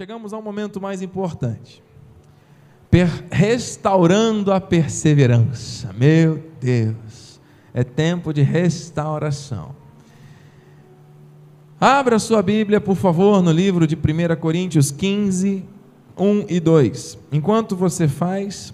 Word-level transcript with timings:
Chegamos 0.00 0.32
ao 0.32 0.40
momento 0.40 0.80
mais 0.80 1.02
importante. 1.02 1.82
Per 2.90 3.06
restaurando 3.30 4.50
a 4.50 4.58
perseverança. 4.58 5.92
Meu 5.92 6.42
Deus, 6.58 7.38
é 7.74 7.84
tempo 7.84 8.32
de 8.32 8.40
restauração. 8.40 9.76
Abra 11.78 12.18
sua 12.18 12.40
Bíblia, 12.40 12.80
por 12.80 12.96
favor, 12.96 13.42
no 13.42 13.52
livro 13.52 13.86
de 13.86 13.94
1 13.94 14.40
Coríntios 14.40 14.90
15, 14.90 15.66
1 16.16 16.46
e 16.48 16.58
2. 16.58 17.18
Enquanto 17.30 17.76
você 17.76 18.08
faz, 18.08 18.72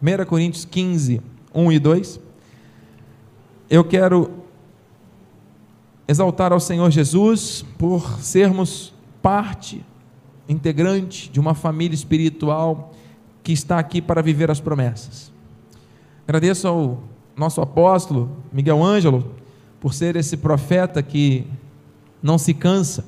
1 0.00 0.24
Coríntios 0.24 0.64
15, 0.64 1.20
1 1.54 1.70
e 1.72 1.78
2, 1.78 2.20
eu 3.68 3.84
quero 3.84 4.30
exaltar 6.08 6.50
ao 6.50 6.60
Senhor 6.60 6.90
Jesus 6.90 7.62
por 7.76 8.22
sermos 8.22 8.90
parte 9.20 9.84
integrante 10.48 11.30
de 11.30 11.40
uma 11.40 11.54
família 11.54 11.94
espiritual 11.94 12.92
que 13.42 13.52
está 13.52 13.78
aqui 13.78 14.00
para 14.00 14.22
viver 14.22 14.50
as 14.50 14.60
promessas. 14.60 15.32
Agradeço 16.26 16.66
ao 16.66 17.02
nosso 17.36 17.60
apóstolo 17.60 18.36
Miguel 18.52 18.82
Ângelo 18.82 19.34
por 19.80 19.92
ser 19.92 20.16
esse 20.16 20.36
profeta 20.36 21.02
que 21.02 21.46
não 22.22 22.38
se 22.38 22.54
cansa, 22.54 23.04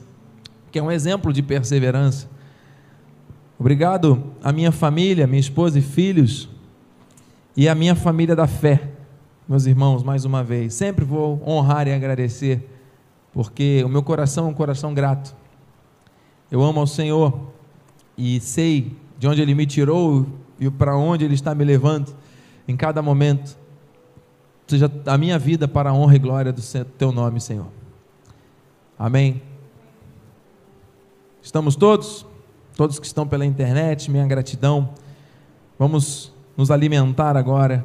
que 0.71 0.79
é 0.79 0.83
um 0.83 0.91
exemplo 0.91 1.33
de 1.33 1.43
perseverança. 1.43 2.29
Obrigado 3.59 4.23
à 4.43 4.53
minha 4.53 4.71
família, 4.71 5.27
minha 5.27 5.41
esposa 5.41 5.79
e 5.79 5.83
filhos, 5.83 6.51
e 7.57 7.67
à 7.67 7.75
minha 7.75 7.95
família 7.95 8.37
da 8.37 8.47
fé, 8.47 8.91
meus 9.49 9.65
irmãos, 9.65 10.03
mais 10.03 10.27
uma 10.27 10.45
vez. 10.45 10.75
Sempre 10.75 11.05
vou 11.05 11.43
honrar 11.47 11.89
e 11.89 11.95
agradecer, 11.95 12.69
porque 13.33 13.83
o 13.83 13.89
meu 13.89 14.03
coração 14.03 14.47
é 14.47 14.49
um 14.51 14.55
coração 14.55 14.93
grato 14.93 15.35
eu 16.51 16.63
amo 16.63 16.81
ao 16.81 16.87
Senhor 16.87 17.53
e 18.17 18.41
sei 18.41 18.97
de 19.19 19.27
onde 19.27 19.43
Ele 19.43 19.55
me 19.55 19.67
tirou 19.67 20.27
e 20.59 20.71
para 20.71 20.97
onde 20.97 21.25
Ele 21.25 21.35
está 21.35 21.55
me 21.55 21.65
levando 21.65 22.15
em 22.67 22.77
cada 22.77 23.03
momento. 23.03 23.57
Seja 24.67 24.91
a 25.07 25.19
minha 25.19 25.39
vida 25.39 25.69
para 25.69 25.91
a 25.91 25.95
honra 25.95 26.17
e 26.17 26.19
glória 26.19 26.53
do 26.53 26.63
Teu 26.99 27.13
nome, 27.13 27.41
Senhor. 27.41 27.69
Amém. 28.99 29.43
Estamos 31.43 31.77
todos, 31.77 32.27
todos 32.75 32.99
que 32.99 33.07
estão 33.07 33.27
pela 33.27 33.45
internet, 33.45 34.11
minha 34.11 34.27
gratidão. 34.27 34.91
Vamos 35.79 36.33
nos 36.57 36.71
alimentar 36.71 37.37
agora 37.37 37.85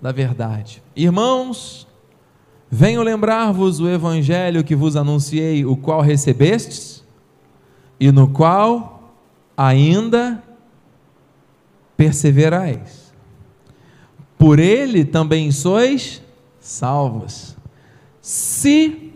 da 0.00 0.12
verdade. 0.12 0.82
Irmãos, 0.94 1.88
venho 2.70 3.02
lembrar-vos 3.02 3.80
o 3.80 3.88
evangelho 3.88 4.62
que 4.62 4.76
vos 4.76 4.96
anunciei, 4.96 5.64
o 5.64 5.76
qual 5.76 6.00
recebestes 6.00 7.03
e 7.98 8.10
no 8.10 8.28
qual 8.28 9.12
ainda 9.56 10.42
perseverais. 11.96 13.12
Por 14.36 14.58
ele 14.58 15.04
também 15.04 15.50
sois 15.50 16.22
salvos, 16.60 17.56
se 18.20 19.12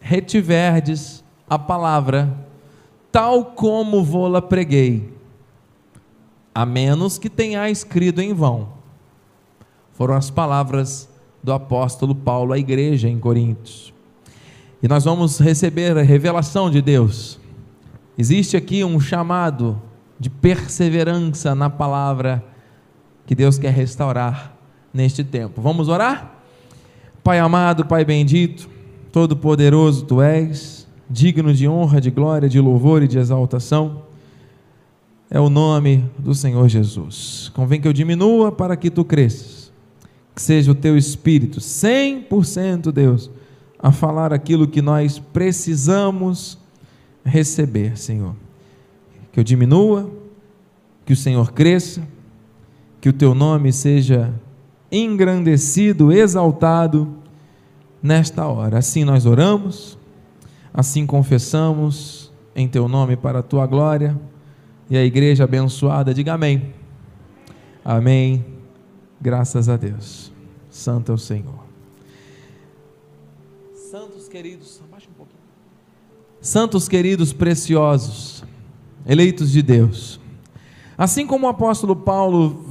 retiverdes 0.00 1.24
a 1.48 1.58
palavra, 1.58 2.32
tal 3.10 3.46
como 3.46 4.04
vou-la 4.04 4.42
preguei, 4.42 5.12
a 6.54 6.66
menos 6.66 7.18
que 7.18 7.30
tenha 7.30 7.68
escrito 7.70 8.20
em 8.20 8.32
vão. 8.32 8.68
Foram 9.92 10.14
as 10.14 10.30
palavras 10.30 11.08
do 11.42 11.52
apóstolo 11.52 12.14
Paulo 12.14 12.52
à 12.52 12.58
igreja 12.58 13.08
em 13.08 13.18
Coríntios. 13.18 13.92
E 14.82 14.88
nós 14.88 15.04
vamos 15.04 15.38
receber 15.38 15.96
a 15.96 16.02
revelação 16.02 16.70
de 16.70 16.82
Deus 16.82 17.38
Existe 18.16 18.56
aqui 18.56 18.84
um 18.84 19.00
chamado 19.00 19.80
de 20.18 20.30
perseverança 20.30 21.54
na 21.54 21.68
palavra 21.68 22.44
que 23.26 23.34
Deus 23.34 23.58
quer 23.58 23.72
restaurar 23.72 24.54
neste 24.92 25.24
tempo. 25.24 25.60
Vamos 25.60 25.88
orar? 25.88 26.32
Pai 27.24 27.40
amado, 27.40 27.84
Pai 27.84 28.04
bendito, 28.04 28.68
todo-poderoso 29.10 30.04
tu 30.04 30.22
és, 30.22 30.86
digno 31.10 31.52
de 31.52 31.66
honra, 31.66 32.00
de 32.00 32.10
glória, 32.10 32.48
de 32.48 32.60
louvor 32.60 33.02
e 33.02 33.08
de 33.08 33.18
exaltação. 33.18 34.02
É 35.28 35.40
o 35.40 35.50
nome 35.50 36.04
do 36.16 36.34
Senhor 36.34 36.68
Jesus. 36.68 37.50
Convém 37.54 37.80
que 37.80 37.88
eu 37.88 37.92
diminua 37.92 38.52
para 38.52 38.76
que 38.76 38.90
tu 38.90 39.04
cresças. 39.04 39.72
Que 40.34 40.42
seja 40.42 40.70
o 40.70 40.74
teu 40.74 40.96
espírito, 40.96 41.60
100% 41.60 42.92
Deus, 42.92 43.30
a 43.78 43.90
falar 43.90 44.32
aquilo 44.32 44.68
que 44.68 44.82
nós 44.82 45.18
precisamos 45.18 46.58
receber, 47.24 47.96
Senhor. 47.96 48.34
Que 49.32 49.40
eu 49.40 49.44
diminua, 49.44 50.10
que 51.04 51.12
o 51.12 51.16
Senhor 51.16 51.52
cresça, 51.52 52.02
que 53.00 53.08
o 53.08 53.12
teu 53.12 53.34
nome 53.34 53.72
seja 53.72 54.32
engrandecido, 54.90 56.12
exaltado 56.12 57.14
nesta 58.02 58.46
hora. 58.46 58.78
Assim 58.78 59.04
nós 59.04 59.26
oramos, 59.26 59.98
assim 60.72 61.06
confessamos 61.06 62.32
em 62.54 62.68
teu 62.68 62.86
nome 62.88 63.16
para 63.16 63.40
a 63.40 63.42
tua 63.42 63.66
glória. 63.66 64.18
E 64.88 64.96
a 64.96 65.04
igreja 65.04 65.44
abençoada, 65.44 66.12
diga 66.12 66.34
amém. 66.34 66.74
Amém. 67.84 68.44
Graças 69.20 69.68
a 69.68 69.76
Deus. 69.76 70.30
Santo 70.70 71.12
é 71.12 71.14
o 71.14 71.18
Senhor. 71.18 71.64
Santos 73.74 74.28
queridos, 74.28 74.82
Santos 76.44 76.88
queridos 76.90 77.32
preciosos, 77.32 78.44
eleitos 79.06 79.50
de 79.50 79.62
Deus. 79.62 80.20
Assim 80.96 81.26
como 81.26 81.46
o 81.46 81.48
apóstolo 81.48 81.96
Paulo 81.96 82.66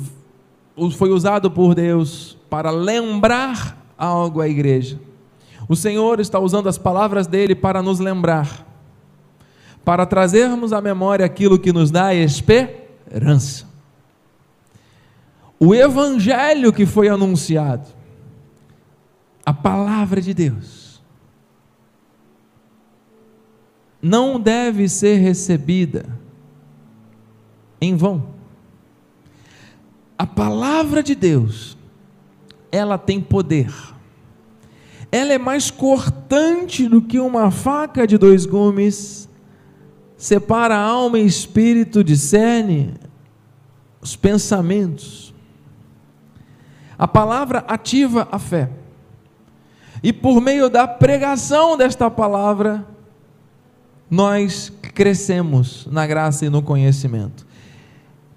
foi 0.96 1.10
usado 1.10 1.50
por 1.50 1.74
Deus 1.74 2.38
para 2.52 2.70
lembrar 2.70 3.84
algo 3.98 4.42
à 4.42 4.48
igreja, 4.48 5.00
o 5.68 5.76
Senhor 5.76 6.20
está 6.20 6.38
usando 6.38 6.70
as 6.70 6.78
palavras 6.78 7.26
dele 7.26 7.56
para 7.56 7.82
nos 7.82 8.00
lembrar, 8.00 8.64
para 9.84 10.06
trazermos 10.06 10.72
à 10.72 10.80
memória 10.80 11.26
aquilo 11.26 11.58
que 11.58 11.74
nos 11.74 11.90
dá 11.90 12.14
esperança. 12.14 13.66
O 15.60 15.74
evangelho 15.74 16.72
que 16.72 16.86
foi 16.86 17.10
anunciado, 17.10 17.88
a 19.44 19.52
palavra 19.52 20.22
de 20.22 20.32
Deus, 20.32 20.83
não 24.04 24.38
deve 24.38 24.90
ser 24.90 25.16
recebida 25.20 26.06
em 27.80 27.96
vão. 27.96 28.34
A 30.18 30.28
palavra 30.28 31.02
de 31.02 31.16
Deus, 31.16 31.78
ela 32.70 32.98
tem 32.98 33.22
poder. 33.22 33.74
Ela 35.10 35.32
é 35.32 35.38
mais 35.38 35.72
cortante 35.72 36.86
do 36.90 37.02
que 37.02 37.18
uma 37.18 37.50
faca 37.50 38.06
de 38.06 38.18
dois 38.18 38.46
gumes, 38.46 39.30
separa 40.18 40.76
alma 40.76 41.18
e 41.18 41.26
espírito, 41.26 42.04
discerne 42.04 42.96
os 44.02 44.18
pensamentos. 44.18 45.34
A 46.98 47.08
palavra 47.08 47.60
ativa 47.70 48.28
a 48.30 48.38
fé. 48.38 48.70
E 50.02 50.12
por 50.12 50.42
meio 50.42 50.70
da 50.70 50.86
pregação 50.86 51.78
desta 51.78 52.12
palavra, 52.12 52.93
nós 54.10 54.72
crescemos 54.94 55.88
na 55.92 56.06
graça 56.06 56.46
e 56.46 56.50
no 56.50 56.62
conhecimento. 56.62 57.46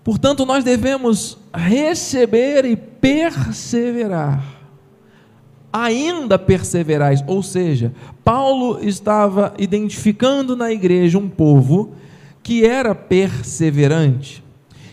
Portanto, 0.03 0.47
nós 0.47 0.63
devemos 0.63 1.37
receber 1.53 2.65
e 2.65 2.77
perseverar. 2.77 4.55
Ainda 5.73 6.39
perseverais, 6.39 7.23
ou 7.27 7.43
seja, 7.43 7.93
Paulo 8.25 8.79
estava 8.83 9.53
identificando 9.59 10.57
na 10.57 10.73
igreja 10.73 11.19
um 11.19 11.29
povo 11.29 11.93
que 12.43 12.65
era 12.65 12.95
perseverante, 12.95 14.45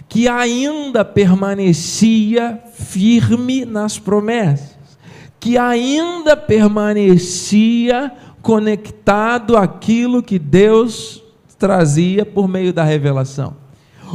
que 0.09 0.27
ainda 0.27 1.05
permanecia 1.05 2.59
firme 2.73 3.63
nas 3.65 3.99
promessas, 3.99 4.97
que 5.39 5.57
ainda 5.57 6.35
permanecia 6.35 8.11
conectado 8.43 9.57
àquilo 9.57 10.21
que 10.21 10.37
Deus 10.37 11.23
trazia 11.57 12.25
por 12.25 12.45
meio 12.47 12.73
da 12.73 12.83
revelação. 12.83 13.55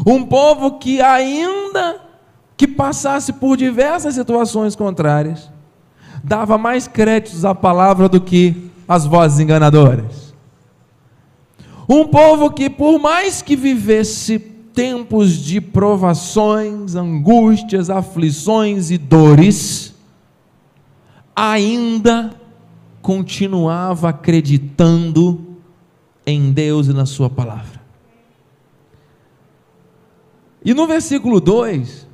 Um 0.07 0.23
povo 0.25 0.79
que 0.79 1.01
ainda 1.01 2.03
que 2.57 2.69
passasse 2.69 3.33
por 3.33 3.57
diversas 3.57 4.15
situações 4.15 4.77
contrárias, 4.77 5.51
dava 6.23 6.59
mais 6.59 6.87
créditos 6.87 7.45
à 7.45 7.55
palavra 7.55 8.09
do 8.09 8.21
que 8.21 8.71
às 8.87 9.07
vozes 9.07 9.41
enganadoras. 9.41 10.35
Um 11.89 12.07
povo 12.07 12.51
que 12.51 12.69
por 12.69 12.99
mais 12.99 13.41
que 13.41 13.57
vivesse 13.57 14.39
tempos 14.39 15.31
de 15.39 15.61
provações, 15.61 16.95
angústias, 16.95 17.89
aflições 17.89 18.91
e 18.91 18.99
dores, 18.99 19.95
ainda 21.35 22.31
continuava 23.09 24.11
acreditando 24.11 25.57
em 26.27 26.53
Deus 26.53 26.89
e 26.89 26.93
na 26.93 27.07
Sua 27.07 27.31
palavra. 27.31 27.81
E 30.63 30.75
no 30.75 30.87
versículo 30.87 31.41
2, 31.41 32.07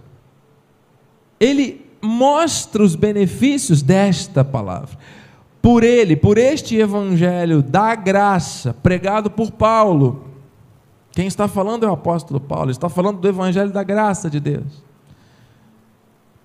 ele 1.40 1.84
mostra 2.00 2.80
os 2.80 2.94
benefícios 2.94 3.82
desta 3.82 4.44
palavra. 4.44 4.96
Por 5.60 5.82
ele, 5.82 6.14
por 6.14 6.38
este 6.38 6.76
evangelho 6.76 7.60
da 7.60 7.96
graça, 7.96 8.72
pregado 8.72 9.28
por 9.28 9.50
Paulo, 9.50 10.26
quem 11.10 11.26
está 11.26 11.48
falando 11.48 11.84
é 11.84 11.88
o 11.88 11.94
apóstolo 11.94 12.38
Paulo, 12.38 12.70
está 12.70 12.88
falando 12.88 13.18
do 13.18 13.26
evangelho 13.26 13.72
da 13.72 13.82
graça 13.82 14.30
de 14.30 14.38
Deus. 14.38 14.84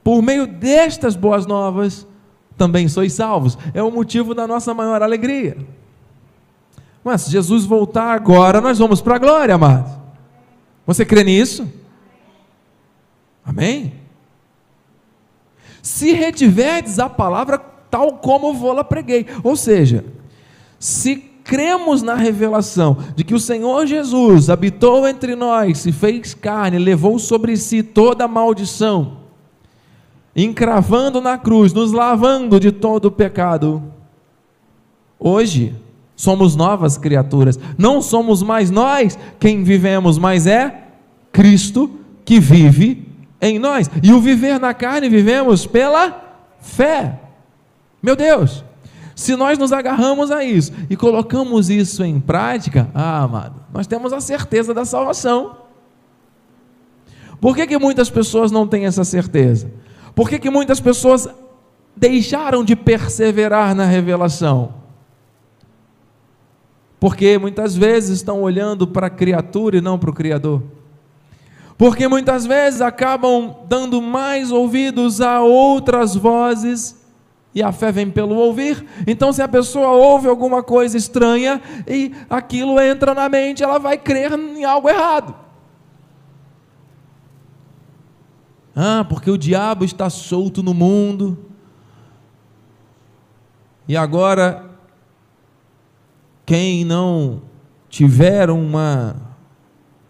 Por 0.03 0.23
meio 0.23 0.47
destas 0.47 1.15
boas 1.15 1.45
novas, 1.45 2.07
também 2.59 2.87
sois 2.87 3.13
salvos. 3.13 3.57
É 3.73 3.81
o 3.81 3.89
motivo 3.89 4.35
da 4.35 4.45
nossa 4.45 4.73
maior 4.73 5.01
alegria. 5.01 5.57
Mas 7.03 7.21
se 7.21 7.31
Jesus 7.31 7.65
voltar 7.65 8.11
agora, 8.11 8.61
nós 8.61 8.77
vamos 8.77 9.01
para 9.01 9.15
a 9.15 9.19
glória, 9.19 9.55
amado. 9.55 9.99
Você 10.85 11.05
crê 11.05 11.23
nisso? 11.23 11.67
Amém? 13.43 13.93
Se 15.81 16.11
retiverdes 16.11 16.99
a 16.99 17.09
palavra 17.09 17.57
tal 17.89 18.17
como 18.17 18.53
vou-la 18.53 18.83
preguei. 18.83 19.25
Ou 19.43 19.55
seja, 19.55 20.03
se 20.77 21.15
cremos 21.15 22.03
na 22.03 22.13
revelação 22.13 22.97
de 23.15 23.23
que 23.23 23.33
o 23.33 23.39
Senhor 23.39 23.87
Jesus 23.87 24.49
habitou 24.49 25.07
entre 25.07 25.35
nós, 25.35 25.79
se 25.79 25.91
fez 25.91 26.33
carne, 26.33 26.77
levou 26.77 27.17
sobre 27.17 27.57
si 27.57 27.81
toda 27.81 28.25
a 28.25 28.27
maldição, 28.27 29.18
encravando 30.35 31.19
na 31.21 31.37
cruz, 31.37 31.73
nos 31.73 31.91
lavando 31.91 32.59
de 32.59 32.71
todo 32.71 33.05
o 33.05 33.11
pecado. 33.11 33.83
Hoje, 35.19 35.75
somos 36.15 36.55
novas 36.55 36.97
criaturas, 36.97 37.59
não 37.77 38.01
somos 38.01 38.41
mais 38.43 38.69
nós 38.69 39.17
quem 39.39 39.63
vivemos, 39.63 40.17
mas 40.17 40.47
é 40.47 40.83
Cristo 41.31 41.89
que 42.25 42.39
vive 42.39 43.07
em 43.41 43.57
nós. 43.57 43.89
E 44.03 44.11
o 44.11 44.19
viver 44.19 44.59
na 44.59 44.73
carne 44.73 45.09
vivemos 45.09 45.65
pela 45.65 46.21
fé. 46.59 47.19
Meu 48.01 48.15
Deus, 48.15 48.63
se 49.15 49.35
nós 49.35 49.57
nos 49.57 49.73
agarramos 49.73 50.31
a 50.31 50.43
isso 50.43 50.71
e 50.89 50.95
colocamos 50.95 51.69
isso 51.69 52.03
em 52.03 52.19
prática, 52.19 52.89
ah, 52.93 53.23
amado, 53.23 53.55
nós 53.73 53.87
temos 53.87 54.13
a 54.13 54.21
certeza 54.21 54.73
da 54.73 54.85
salvação. 54.85 55.57
Por 57.41 57.55
que, 57.55 57.67
que 57.67 57.77
muitas 57.77 58.09
pessoas 58.09 58.51
não 58.51 58.67
têm 58.67 58.85
essa 58.85 59.03
certeza? 59.03 59.71
Por 60.19 60.29
que, 60.29 60.37
que 60.37 60.49
muitas 60.49 60.81
pessoas 60.81 61.29
deixaram 61.95 62.61
de 62.61 62.75
perseverar 62.75 63.73
na 63.73 63.85
revelação? 63.85 64.73
Porque 66.99 67.37
muitas 67.37 67.73
vezes 67.73 68.17
estão 68.17 68.41
olhando 68.41 68.85
para 68.85 69.07
a 69.07 69.09
criatura 69.09 69.77
e 69.77 69.81
não 69.81 69.97
para 69.97 70.09
o 70.09 70.13
Criador 70.13 70.61
porque 71.77 72.05
muitas 72.09 72.45
vezes 72.45 72.81
acabam 72.81 73.55
dando 73.69 74.01
mais 74.01 74.51
ouvidos 74.51 75.21
a 75.21 75.39
outras 75.41 76.13
vozes 76.13 76.97
e 77.55 77.63
a 77.63 77.71
fé 77.71 77.89
vem 77.89 78.11
pelo 78.11 78.35
ouvir. 78.35 78.85
Então, 79.07 79.31
se 79.31 79.41
a 79.41 79.47
pessoa 79.47 79.91
ouve 79.91 80.27
alguma 80.27 80.61
coisa 80.61 80.97
estranha 80.97 81.61
e 81.87 82.13
aquilo 82.29 82.81
entra 82.81 83.13
na 83.13 83.29
mente, 83.29 83.63
ela 83.63 83.79
vai 83.79 83.97
crer 83.97 84.33
em 84.33 84.65
algo 84.65 84.89
errado. 84.89 85.33
Ah, 88.81 89.03
porque 89.03 89.29
o 89.29 89.37
diabo 89.37 89.83
está 89.83 90.09
solto 90.09 90.63
no 90.63 90.73
mundo. 90.73 91.37
E 93.85 93.97
agora, 93.97 94.69
quem 96.45 96.85
não 96.85 97.41
tiver 97.89 98.49
uma 98.49 99.17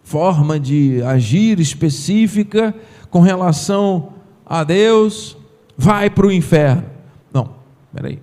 forma 0.04 0.60
de 0.60 1.02
agir 1.02 1.58
específica 1.58 2.72
com 3.10 3.18
relação 3.18 4.12
a 4.46 4.62
Deus, 4.62 5.36
vai 5.76 6.08
para 6.08 6.28
o 6.28 6.30
inferno. 6.30 6.84
Não, 7.32 7.56
peraí. 7.92 8.22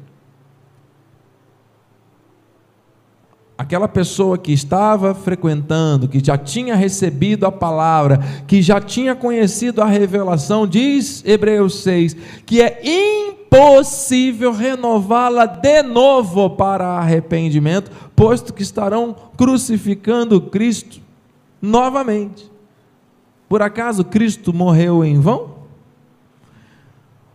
Aquela 3.57 3.87
pessoa 3.87 4.37
que 4.37 4.53
estava 4.53 5.15
frequentando, 5.15 6.07
que 6.07 6.23
já 6.23 6.37
tinha 6.37 6.75
recebido 6.75 7.43
a 7.43 7.51
palavra, 7.51 8.19
que 8.45 8.61
já 8.61 8.79
tinha 8.79 9.15
conhecido 9.15 9.81
a 9.81 9.85
revelação, 9.85 10.67
diz 10.67 11.23
Hebreus 11.25 11.81
6, 11.81 12.15
que 12.45 12.61
é 12.61 12.79
impossível 12.83 14.51
renová-la 14.51 15.47
de 15.47 15.81
novo 15.81 16.51
para 16.51 16.85
arrependimento, 16.85 17.89
posto 18.15 18.53
que 18.53 18.61
estarão 18.61 19.15
crucificando 19.35 20.39
Cristo 20.39 21.01
novamente. 21.59 22.51
Por 23.49 23.63
acaso 23.63 24.03
Cristo 24.03 24.53
morreu 24.53 25.03
em 25.03 25.19
vão? 25.19 25.55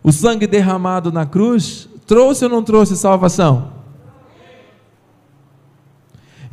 O 0.04 0.12
sangue 0.12 0.46
derramado 0.46 1.10
na 1.10 1.26
cruz 1.26 1.88
trouxe 2.06 2.44
ou 2.44 2.50
não 2.50 2.62
trouxe 2.62 2.96
salvação? 2.96 3.81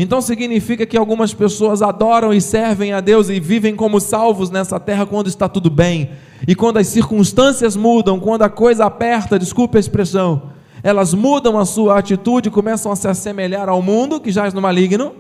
Então 0.02 0.22
significa 0.22 0.86
que 0.86 0.98
algumas 0.98 1.34
pessoas 1.34 1.82
adoram 1.82 2.34
e 2.34 2.40
servem 2.40 2.94
a 2.94 3.02
Deus 3.02 3.28
e 3.28 3.38
vivem 3.38 3.76
como 3.76 4.00
salvos 4.00 4.50
nessa 4.50 4.80
terra 4.80 5.06
quando 5.06 5.28
está 5.28 5.50
tudo 5.50 5.70
bem. 5.70 6.12
E 6.48 6.56
quando 6.56 6.78
as 6.78 6.88
circunstâncias 6.88 7.76
mudam, 7.76 8.18
quando 8.18 8.44
a 8.44 8.50
coisa 8.50 8.86
aperta, 8.86 9.38
desculpe 9.38 9.76
a 9.76 9.80
expressão, 9.80 10.54
elas 10.82 11.14
mudam 11.14 11.60
a 11.60 11.66
sua 11.66 12.00
atitude 12.00 12.50
começam 12.50 12.90
a 12.90 12.96
se 12.96 13.10
assemelhar 13.10 13.68
ao 13.68 13.82
mundo 13.82 14.22
que 14.22 14.32
jaz 14.32 14.54
no 14.54 14.62
maligno 14.62 15.14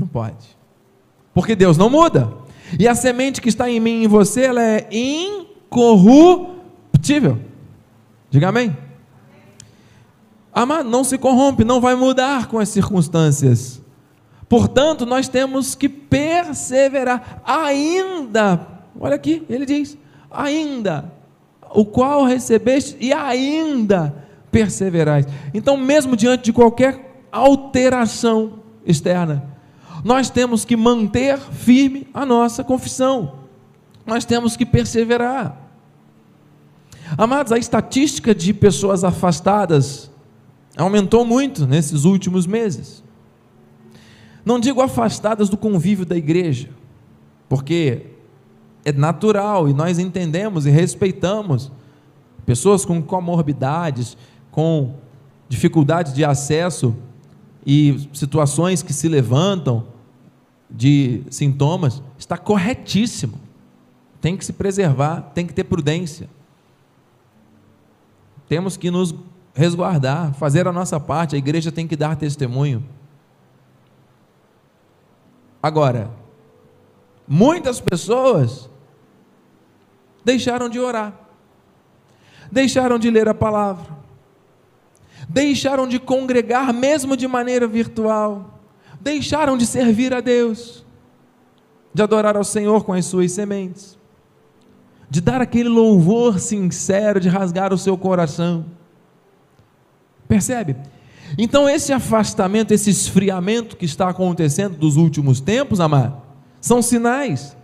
Não 0.00 0.06
pode. 0.06 0.56
Porque 1.34 1.56
Deus 1.56 1.76
não 1.76 1.90
muda. 1.90 2.32
E 2.78 2.86
a 2.86 2.94
semente 2.94 3.40
que 3.40 3.48
está 3.48 3.68
em 3.68 3.80
mim 3.80 4.02
e 4.02 4.04
em 4.04 4.08
você, 4.08 4.44
ela 4.44 4.62
é 4.62 4.86
incorruptível. 4.90 7.40
Diga 8.30 8.48
amém. 8.48 8.76
Amado, 10.52 10.88
não 10.88 11.04
se 11.04 11.16
corrompe, 11.16 11.64
não 11.64 11.80
vai 11.80 11.94
mudar 11.94 12.48
com 12.48 12.58
as 12.58 12.68
circunstâncias. 12.68 13.80
Portanto, 14.48 15.06
nós 15.06 15.28
temos 15.28 15.76
que 15.76 15.88
perseverar, 15.88 17.40
ainda, 17.44 18.66
olha 18.98 19.14
aqui, 19.14 19.44
ele 19.48 19.64
diz, 19.64 19.96
ainda, 20.28 21.12
o 21.72 21.84
qual 21.84 22.24
recebeste 22.24 22.96
e 22.98 23.12
ainda 23.12 24.12
perseverais. 24.50 25.24
Então, 25.54 25.76
mesmo 25.76 26.16
diante 26.16 26.44
de 26.46 26.52
qualquer 26.52 27.24
alteração 27.30 28.54
externa, 28.84 29.44
nós 30.02 30.30
temos 30.30 30.64
que 30.64 30.76
manter 30.76 31.38
firme 31.38 32.08
a 32.12 32.26
nossa 32.26 32.64
confissão, 32.64 33.34
nós 34.04 34.24
temos 34.24 34.56
que 34.56 34.66
perseverar. 34.66 35.56
Amados, 37.16 37.52
a 37.52 37.58
estatística 37.58 38.34
de 38.34 38.52
pessoas 38.52 39.04
afastadas 39.04 40.09
aumentou 40.76 41.24
muito 41.24 41.66
nesses 41.66 42.04
últimos 42.04 42.46
meses. 42.46 43.02
Não 44.44 44.58
digo 44.58 44.80
afastadas 44.80 45.48
do 45.48 45.56
convívio 45.56 46.06
da 46.06 46.16
igreja, 46.16 46.70
porque 47.48 48.06
é 48.84 48.92
natural 48.92 49.68
e 49.68 49.74
nós 49.74 49.98
entendemos 49.98 50.66
e 50.66 50.70
respeitamos 50.70 51.70
pessoas 52.46 52.84
com 52.84 53.02
comorbidades, 53.02 54.16
com 54.50 54.94
dificuldades 55.48 56.14
de 56.14 56.24
acesso 56.24 56.96
e 57.66 58.08
situações 58.12 58.82
que 58.82 58.92
se 58.92 59.08
levantam 59.08 59.86
de 60.70 61.22
sintomas, 61.30 62.02
está 62.18 62.38
corretíssimo. 62.38 63.38
Tem 64.20 64.36
que 64.36 64.44
se 64.44 64.52
preservar, 64.52 65.32
tem 65.34 65.46
que 65.46 65.52
ter 65.52 65.64
prudência. 65.64 66.28
Temos 68.48 68.76
que 68.76 68.90
nos 68.90 69.14
resguardar, 69.54 70.32
fazer 70.34 70.66
a 70.66 70.72
nossa 70.72 70.98
parte, 70.98 71.34
a 71.34 71.38
igreja 71.38 71.72
tem 71.72 71.86
que 71.86 71.96
dar 71.96 72.16
testemunho. 72.16 72.84
Agora, 75.62 76.10
muitas 77.28 77.80
pessoas 77.80 78.70
deixaram 80.24 80.68
de 80.68 80.78
orar, 80.78 81.14
deixaram 82.50 82.98
de 82.98 83.10
ler 83.10 83.28
a 83.28 83.34
palavra, 83.34 83.98
deixaram 85.28 85.86
de 85.86 85.98
congregar, 85.98 86.72
mesmo 86.72 87.16
de 87.16 87.28
maneira 87.28 87.66
virtual, 87.66 88.58
deixaram 89.00 89.56
de 89.56 89.66
servir 89.66 90.14
a 90.14 90.20
Deus, 90.20 90.84
de 91.92 92.02
adorar 92.02 92.36
ao 92.36 92.44
Senhor 92.44 92.84
com 92.84 92.92
as 92.92 93.04
suas 93.04 93.32
sementes, 93.32 93.98
de 95.10 95.20
dar 95.20 95.40
aquele 95.40 95.68
louvor 95.68 96.38
sincero, 96.38 97.20
de 97.20 97.28
rasgar 97.28 97.72
o 97.72 97.78
seu 97.78 97.98
coração. 97.98 98.64
Percebe? 100.30 100.76
Então, 101.36 101.68
esse 101.68 101.92
afastamento, 101.92 102.70
esse 102.70 102.88
esfriamento 102.88 103.76
que 103.76 103.84
está 103.84 104.08
acontecendo 104.08 104.76
dos 104.76 104.96
últimos 104.96 105.40
tempos, 105.40 105.80
amado, 105.80 106.22
são 106.60 106.80
sinais. 106.80 107.56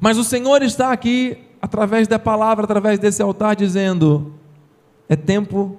Mas 0.00 0.18
o 0.18 0.24
Senhor 0.24 0.60
está 0.60 0.90
aqui, 0.90 1.38
através 1.62 2.08
da 2.08 2.18
palavra, 2.18 2.64
através 2.64 2.98
desse 2.98 3.22
altar, 3.22 3.54
dizendo: 3.54 4.34
é 5.08 5.14
tempo 5.14 5.78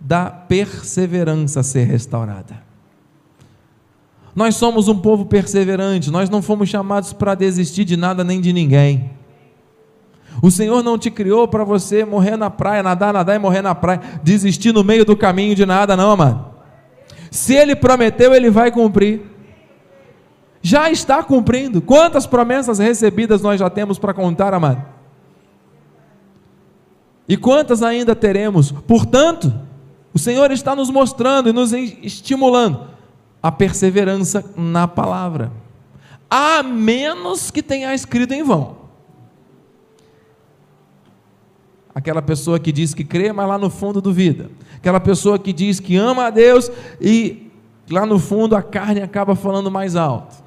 da 0.00 0.28
perseverança 0.28 1.62
ser 1.62 1.84
restaurada. 1.84 2.60
Nós 4.34 4.56
somos 4.56 4.88
um 4.88 4.98
povo 4.98 5.26
perseverante, 5.26 6.10
nós 6.10 6.28
não 6.28 6.42
fomos 6.42 6.68
chamados 6.68 7.12
para 7.12 7.36
desistir 7.36 7.84
de 7.84 7.96
nada 7.96 8.24
nem 8.24 8.40
de 8.40 8.52
ninguém. 8.52 9.12
O 10.42 10.50
Senhor 10.50 10.82
não 10.82 10.98
te 10.98 11.10
criou 11.10 11.46
para 11.48 11.64
você 11.64 12.04
morrer 12.04 12.36
na 12.36 12.50
praia, 12.50 12.82
nadar, 12.82 13.12
nadar 13.12 13.36
e 13.36 13.38
morrer 13.38 13.62
na 13.62 13.74
praia, 13.74 14.00
desistir 14.22 14.72
no 14.72 14.84
meio 14.84 15.04
do 15.04 15.16
caminho 15.16 15.54
de 15.54 15.64
nada, 15.64 15.96
não, 15.96 16.10
amado. 16.10 16.54
Se 17.30 17.54
Ele 17.54 17.74
prometeu, 17.74 18.34
Ele 18.34 18.50
vai 18.50 18.70
cumprir. 18.70 19.22
Já 20.62 20.90
está 20.90 21.22
cumprindo. 21.22 21.82
Quantas 21.82 22.26
promessas 22.26 22.78
recebidas 22.78 23.42
nós 23.42 23.60
já 23.60 23.68
temos 23.68 23.98
para 23.98 24.14
contar, 24.14 24.54
amado? 24.54 24.82
E 27.28 27.36
quantas 27.36 27.82
ainda 27.82 28.14
teremos? 28.14 28.70
Portanto, 28.70 29.52
o 30.12 30.18
Senhor 30.18 30.50
está 30.50 30.76
nos 30.76 30.90
mostrando 30.90 31.48
e 31.48 31.52
nos 31.52 31.72
estimulando 31.72 32.88
a 33.42 33.50
perseverança 33.50 34.44
na 34.56 34.86
palavra, 34.88 35.52
a 36.30 36.62
menos 36.62 37.50
que 37.50 37.62
tenha 37.62 37.94
escrito 37.94 38.32
em 38.32 38.42
vão. 38.42 38.83
Aquela 41.94 42.20
pessoa 42.20 42.58
que 42.58 42.72
diz 42.72 42.92
que 42.92 43.04
crê, 43.04 43.32
mas 43.32 43.46
lá 43.46 43.56
no 43.56 43.70
fundo 43.70 44.00
duvida. 44.00 44.50
Aquela 44.76 44.98
pessoa 44.98 45.38
que 45.38 45.52
diz 45.52 45.78
que 45.78 45.96
ama 45.96 46.26
a 46.26 46.30
Deus 46.30 46.70
e 47.00 47.50
lá 47.88 48.04
no 48.04 48.18
fundo 48.18 48.56
a 48.56 48.62
carne 48.62 49.00
acaba 49.00 49.36
falando 49.36 49.70
mais 49.70 49.94
alto. 49.94 50.42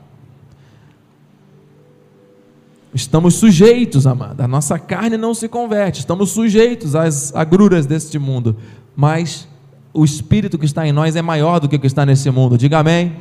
Estamos 2.94 3.36
sujeitos, 3.36 4.08
amada. 4.08 4.44
A 4.44 4.48
nossa 4.48 4.78
carne 4.80 5.18
não 5.18 5.34
se 5.34 5.48
converte. 5.48 6.00
Estamos 6.00 6.32
sujeitos 6.32 6.96
às 6.96 7.34
agruras 7.36 7.86
deste 7.86 8.18
mundo. 8.18 8.58
Mas 8.96 9.48
o 9.94 10.04
Espírito 10.04 10.58
que 10.58 10.66
está 10.66 10.86
em 10.86 10.92
nós 10.92 11.16
é 11.16 11.22
maior 11.22 11.60
do 11.60 11.70
que 11.70 11.76
o 11.76 11.80
que 11.80 11.88
está 11.88 12.06
nesse 12.06 12.30
mundo. 12.32 12.58
Diga 12.58 12.80
amém. 12.80 13.16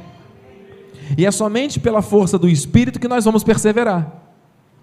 E 1.16 1.26
é 1.26 1.30
somente 1.30 1.78
pela 1.78 2.02
força 2.02 2.38
do 2.38 2.48
Espírito 2.48 2.98
que 2.98 3.06
nós 3.06 3.24
vamos 3.24 3.44
perseverar. 3.44 4.10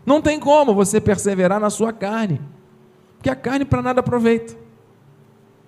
Não 0.06 0.22
tem 0.22 0.40
como 0.40 0.74
você 0.74 1.02
perseverar 1.02 1.60
na 1.60 1.70
sua 1.70 1.92
carne. 1.92 2.40
Porque 3.24 3.30
a 3.30 3.36
carne 3.38 3.64
para 3.64 3.82
nada 3.82 4.02
aproveita. 4.02 4.54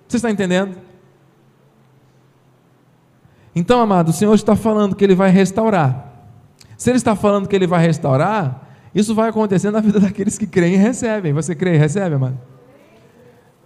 Você 0.06 0.18
está 0.18 0.30
entendendo? 0.30 0.76
Então, 3.54 3.80
amado, 3.80 4.10
o 4.10 4.12
Senhor 4.12 4.34
está 4.34 4.54
falando 4.54 4.94
que 4.94 5.02
Ele 5.02 5.14
vai 5.14 5.30
restaurar. 5.30 6.12
Se 6.76 6.90
Ele 6.90 6.98
está 6.98 7.16
falando 7.16 7.48
que 7.48 7.56
Ele 7.56 7.66
vai 7.66 7.80
restaurar, 7.80 8.68
isso 8.94 9.14
vai 9.14 9.30
acontecer 9.30 9.70
na 9.70 9.80
vida 9.80 9.98
daqueles 9.98 10.36
que 10.36 10.46
creem 10.46 10.74
e 10.74 10.76
recebem. 10.76 11.32
Você 11.32 11.54
crê 11.54 11.76
e 11.76 11.78
recebe, 11.78 12.16
amado? 12.16 12.38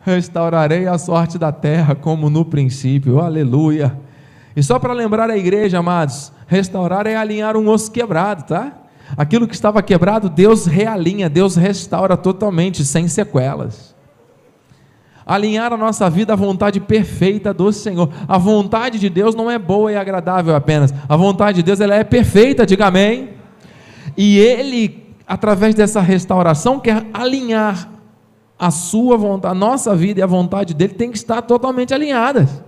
Restaurarei 0.03 0.87
a 0.87 0.97
sorte 0.97 1.37
da 1.37 1.51
terra 1.51 1.97
como 1.97 2.31
no 2.31 2.45
princípio. 2.45 3.19
Aleluia. 3.19 3.99
E 4.55 4.63
só 4.63 4.79
para 4.79 4.93
lembrar 4.93 5.29
a 5.29 5.37
igreja, 5.37 5.81
amados, 5.81 6.33
restaurar 6.47 7.09
é 7.09 7.17
alinhar 7.17 7.57
um 7.57 7.69
osso 7.69 7.91
quebrado, 7.91 8.45
tá? 8.45 8.73
Aquilo 9.17 9.47
que 9.47 9.55
estava 9.55 9.83
quebrado, 9.83 10.29
Deus 10.29 10.67
realinha, 10.67 11.29
Deus 11.29 11.57
restaura 11.57 12.17
totalmente, 12.17 12.85
sem 12.85 13.09
sequelas. 13.09 13.95
Alinhar 15.27 15.73
a 15.73 15.77
nossa 15.77 16.09
vida 16.11 16.33
à 16.33 16.37
vontade 16.37 16.81
perfeita 16.81 17.53
do 17.53 17.73
Senhor. 17.73 18.11
A 18.27 18.39
vontade 18.39 18.99
de 18.99 19.09
Deus 19.09 19.35
não 19.35 19.51
é 19.51 19.59
boa 19.59 19.93
e 19.93 19.97
agradável 19.97 20.55
apenas. 20.55 20.93
A 21.09 21.17
vontade 21.17 21.57
de 21.57 21.63
Deus 21.63 21.81
ela 21.81 21.95
é 21.95 22.03
perfeita, 22.03 22.67
diga 22.67 22.87
amém. 22.87 23.31
E 24.17 24.39
Ele, 24.39 25.15
através 25.27 25.75
dessa 25.75 26.01
restauração, 26.01 26.81
quer 26.81 27.07
alinhar 27.13 27.89
a 28.59 28.71
sua 28.71 29.17
vontade, 29.17 29.53
a 29.53 29.59
nossa 29.59 29.95
vida 29.97 30.21
e 30.21 30.23
a 30.23 30.27
vontade 30.27 30.75
dele 30.75 30.93
tem 30.93 31.11
que 31.11 31.17
estar 31.17 31.41
totalmente 31.43 31.95
alinhadas. 31.95 32.63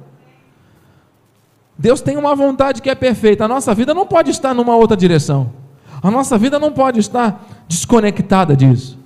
Deus 1.77 2.01
tem 2.01 2.17
uma 2.17 2.35
vontade 2.35 2.81
que 2.81 2.89
é 2.89 2.95
perfeita, 2.95 3.45
a 3.45 3.49
nossa 3.49 3.75
vida 3.75 3.93
não 3.93 4.07
pode 4.07 4.31
estar 4.31 4.55
numa 4.55 4.75
outra 4.77 4.97
direção. 4.97 5.62
A 6.03 6.11
nossa 6.11 6.37
vida 6.37 6.59
não 6.59 6.73
pode 6.73 6.99
estar 6.99 7.47
desconectada 7.69 8.57
disso. 8.57 8.99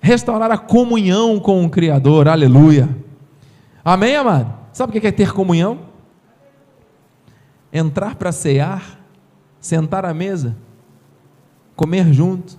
Restaurar 0.00 0.50
a 0.50 0.56
comunhão 0.56 1.38
com 1.38 1.64
o 1.64 1.70
Criador, 1.70 2.26
aleluia. 2.26 2.88
Amém, 3.84 4.16
amado? 4.16 4.52
Sabe 4.72 4.96
o 4.96 5.00
que 5.00 5.06
é 5.06 5.12
ter 5.12 5.32
comunhão? 5.32 5.80
Entrar 7.70 8.14
para 8.14 8.32
cear, 8.32 8.98
sentar 9.60 10.04
à 10.04 10.14
mesa, 10.14 10.56
comer 11.76 12.12
junto, 12.12 12.58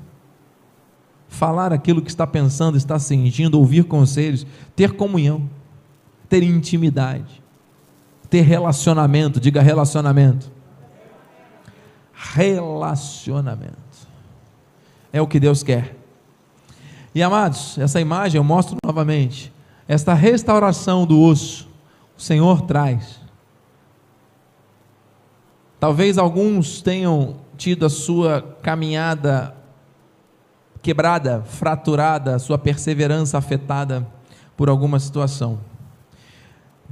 falar 1.27 1.73
aquilo 1.73 2.01
que 2.01 2.09
está 2.09 2.27
pensando, 2.27 2.77
está 2.77 2.99
sentindo, 2.99 3.57
ouvir 3.57 3.85
conselhos, 3.85 4.45
ter 4.75 4.91
comunhão, 4.93 5.49
ter 6.29 6.43
intimidade, 6.43 7.41
ter 8.29 8.41
relacionamento, 8.41 9.39
diga 9.39 9.61
relacionamento 9.61 10.51
relacionamento. 12.33 13.77
É 15.11 15.21
o 15.21 15.27
que 15.27 15.39
Deus 15.39 15.61
quer. 15.61 15.95
E 17.13 17.21
amados, 17.21 17.77
essa 17.77 18.01
imagem 18.01 18.39
eu 18.39 18.43
mostro 18.43 18.75
novamente. 18.83 19.53
Esta 19.87 20.13
restauração 20.13 21.05
do 21.05 21.21
osso, 21.21 21.69
o 22.17 22.21
Senhor 22.21 22.61
traz. 22.61 23.21
Talvez 25.79 26.17
alguns 26.17 26.81
tenham 26.81 27.35
tido 27.55 27.85
a 27.85 27.89
sua 27.89 28.41
caminhada 28.63 29.55
quebrada, 30.81 31.43
fraturada, 31.43 32.39
sua 32.39 32.57
perseverança 32.57 33.37
afetada 33.37 34.05
por 34.57 34.69
alguma 34.69 34.99
situação. 34.99 35.59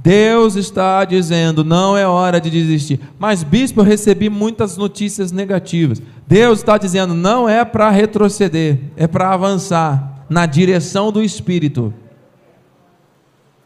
Deus 0.02 0.56
está 0.56 1.04
dizendo, 1.04 1.64
não 1.64 1.96
é 1.96 2.04
hora 2.04 2.40
de 2.40 2.50
desistir. 2.50 2.98
Mas, 3.18 3.44
bispo, 3.44 3.80
eu 3.80 3.84
recebi 3.84 4.28
muitas 4.28 4.76
notícias 4.76 5.30
negativas. 5.30 6.02
Deus 6.26 6.58
está 6.58 6.76
dizendo, 6.76 7.14
não 7.14 7.48
é 7.48 7.64
para 7.64 7.88
retroceder, 7.88 8.80
é 8.96 9.06
para 9.06 9.32
avançar 9.32 10.24
na 10.28 10.44
direção 10.44 11.12
do 11.12 11.22
Espírito. 11.22 11.94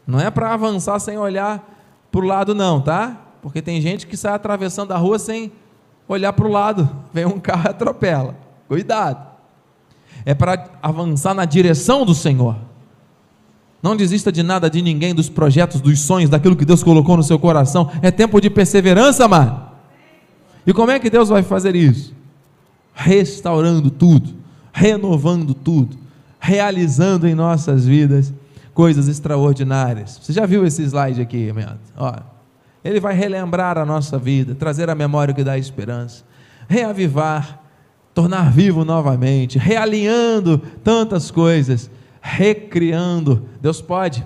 Não 0.05 0.19
é 0.19 0.29
para 0.29 0.53
avançar 0.53 0.99
sem 0.99 1.17
olhar 1.17 1.67
para 2.11 2.21
o 2.21 2.23
lado, 2.23 2.53
não, 2.53 2.79
tá? 2.81 3.17
Porque 3.41 3.61
tem 3.61 3.81
gente 3.81 4.05
que 4.05 4.15
sai 4.15 4.33
atravessando 4.33 4.91
a 4.91 4.97
rua 4.97 5.17
sem 5.17 5.51
olhar 6.07 6.33
para 6.33 6.45
o 6.45 6.51
lado. 6.51 6.87
Vem 7.11 7.25
um 7.25 7.39
carro 7.39 7.63
e 7.65 7.69
atropela. 7.69 8.35
Cuidado. 8.67 9.25
É 10.23 10.35
para 10.35 10.69
avançar 10.83 11.33
na 11.33 11.45
direção 11.45 12.05
do 12.05 12.13
Senhor. 12.13 12.66
Não 13.81 13.95
desista 13.95 14.31
de 14.31 14.41
nada, 14.41 14.69
de 14.69 14.81
ninguém, 14.81 15.13
dos 15.13 15.29
projetos, 15.29 15.79
dos 15.79 15.99
sonhos, 15.99 16.29
daquilo 16.29 16.55
que 16.55 16.65
Deus 16.65 16.83
colocou 16.83 17.15
no 17.15 17.23
seu 17.23 17.37
coração. 17.37 17.89
É 18.01 18.09
tempo 18.09 18.41
de 18.41 18.49
perseverança, 18.49 19.27
mano. 19.27 19.67
E 20.65 20.73
como 20.73 20.91
é 20.91 20.99
que 20.99 21.09
Deus 21.09 21.29
vai 21.29 21.43
fazer 21.43 21.75
isso? 21.75 22.13
Restaurando 22.93 23.89
tudo, 23.89 24.33
renovando 24.73 25.53
tudo, 25.53 25.95
realizando 26.39 27.27
em 27.27 27.35
nossas 27.35 27.85
vidas 27.85 28.33
coisas 28.73 29.07
extraordinárias. 29.07 30.19
Você 30.21 30.33
já 30.33 30.45
viu 30.45 30.65
esse 30.65 30.83
slide 30.83 31.21
aqui, 31.21 31.49
amado? 31.49 31.79
Olha, 31.95 32.23
ele 32.83 32.99
vai 32.99 33.15
relembrar 33.15 33.77
a 33.77 33.85
nossa 33.85 34.17
vida, 34.17 34.53
trazer 34.53 34.89
a 34.89 34.95
memória 34.95 35.33
que 35.33 35.43
dá 35.43 35.57
esperança, 35.57 36.23
reavivar, 36.67 37.61
tornar 38.13 38.51
vivo 38.51 38.83
novamente, 38.83 39.57
realinhando 39.57 40.59
tantas 40.83 41.31
coisas 41.31 41.89
recriando. 42.27 43.47
Deus 43.61 43.81
pode. 43.81 44.25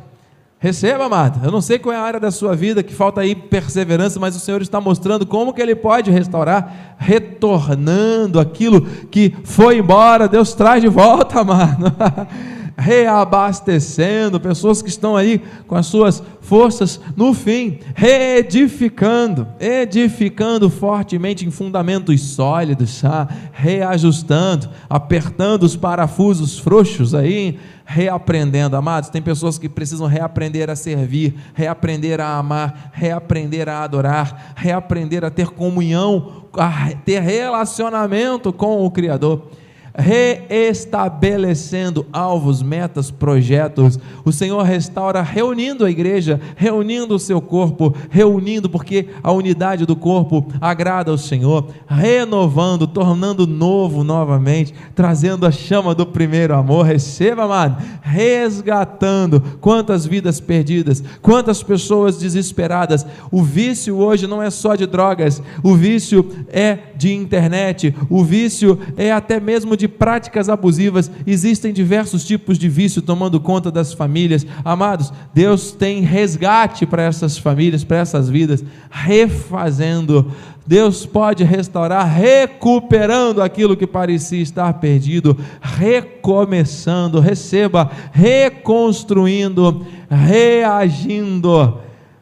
Receba, 0.58 1.05
amado. 1.05 1.43
Eu 1.43 1.51
não 1.51 1.62
sei 1.62 1.79
qual 1.79 1.93
é 1.93 1.98
a 1.98 2.01
área 2.01 2.20
da 2.20 2.31
sua 2.31 2.55
vida 2.55 2.84
que 2.84 2.93
falta 2.93 3.22
aí 3.22 3.36
perseverança, 3.36 4.20
mas 4.20 4.36
o 4.36 4.39
Senhor 4.39 4.62
está 4.62 4.79
mostrando 4.81 5.25
como 5.25 5.53
que 5.53 5.62
Ele 5.62 5.75
pode 5.75 6.12
restaurar, 6.12 6.96
retornando 6.98 8.39
aquilo 8.39 8.81
que 8.81 9.34
foi 9.43 9.77
embora. 9.77 10.27
Deus 10.27 10.53
traz 10.53 10.81
de 10.81 10.88
volta, 10.88 11.41
amado. 11.41 11.86
reabastecendo, 12.77 14.39
pessoas 14.39 14.81
que 14.81 14.89
estão 14.89 15.15
aí 15.15 15.41
com 15.67 15.75
as 15.75 15.85
suas 15.85 16.21
forças 16.41 16.99
no 17.15 17.33
fim, 17.33 17.79
reedificando, 17.95 19.47
edificando 19.59 20.69
fortemente 20.69 21.45
em 21.45 21.51
fundamentos 21.51 22.21
sólidos, 22.21 23.03
ah, 23.05 23.27
reajustando, 23.51 24.69
apertando 24.89 25.63
os 25.63 25.75
parafusos 25.75 26.59
frouxos 26.59 27.13
aí, 27.13 27.59
reaprendendo. 27.85 28.75
Amados, 28.75 29.09
tem 29.09 29.21
pessoas 29.21 29.57
que 29.57 29.69
precisam 29.69 30.07
reaprender 30.07 30.69
a 30.69 30.75
servir, 30.75 31.35
reaprender 31.53 32.19
a 32.19 32.37
amar, 32.37 32.91
reaprender 32.93 33.69
a 33.69 33.83
adorar, 33.83 34.53
reaprender 34.55 35.23
a 35.23 35.29
ter 35.29 35.47
comunhão, 35.49 36.47
a 36.53 36.91
ter 37.05 37.21
relacionamento 37.21 38.51
com 38.51 38.85
o 38.85 38.91
Criador 38.91 39.47
reestabelecendo 39.95 42.05
alvos, 42.12 42.62
metas, 42.62 43.12
projetos. 43.12 44.00
O 44.24 44.31
Senhor 44.31 44.63
restaura 44.63 45.21
reunindo 45.21 45.86
a 45.86 45.91
igreja, 45.91 46.39
reunindo 46.55 47.15
o 47.15 47.19
seu 47.19 47.41
corpo, 47.41 47.93
reunindo 48.10 48.69
porque 48.69 49.10
a 49.21 49.31
unidade 49.31 49.86
do 49.86 49.95
corpo 49.95 50.48
agrada 50.60 51.12
ao 51.12 51.17
Senhor, 51.17 51.67
renovando, 51.88 52.88
tornando 52.88 53.45
novo 53.45 54.03
novamente, 54.03 54.74
trazendo 54.95 55.45
a 55.45 55.51
chama 55.51 55.93
do 55.93 56.05
primeiro 56.05 56.55
amor. 56.55 56.86
Receba, 56.86 57.43
amado, 57.43 57.83
resgatando 58.01 59.41
quantas 59.60 60.05
vidas 60.05 60.39
perdidas, 60.39 61.03
quantas 61.21 61.63
pessoas 61.63 62.17
desesperadas. 62.17 63.05
O 63.31 63.43
vício 63.43 63.98
hoje 63.98 64.27
não 64.27 64.41
é 64.41 64.50
só 64.50 64.75
de 64.75 64.86
drogas, 64.86 65.41
o 65.63 65.75
vício 65.75 66.29
é 66.50 66.77
de 67.01 67.12
internet, 67.12 67.96
o 68.12 68.24
vício 68.24 68.77
é 68.96 69.12
até 69.12 69.39
mesmo 69.39 69.75
de 69.75 69.88
práticas 69.88 70.48
abusivas, 70.48 71.10
existem 71.25 71.74
diversos 71.74 72.24
tipos 72.24 72.60
de 72.60 72.70
vício 72.70 73.01
tomando 73.01 73.39
conta 73.39 73.72
das 73.72 73.91
famílias. 73.91 74.46
Amados, 74.63 75.12
Deus 75.34 75.72
tem 75.72 76.01
resgate 76.01 76.86
para 76.86 77.01
essas 77.01 77.39
famílias, 77.39 77.84
para 77.84 77.98
essas 77.98 78.29
vidas, 78.29 78.63
refazendo. 78.91 80.31
Deus 80.67 81.08
pode 81.08 81.43
restaurar, 81.43 82.05
recuperando 82.08 83.41
aquilo 83.41 83.75
que 83.75 83.88
parecia 83.88 84.43
estar 84.43 84.72
perdido, 84.74 85.36
recomeçando, 85.60 87.20
receba, 87.20 87.89
reconstruindo, 88.12 89.84
reagindo. 90.08 91.79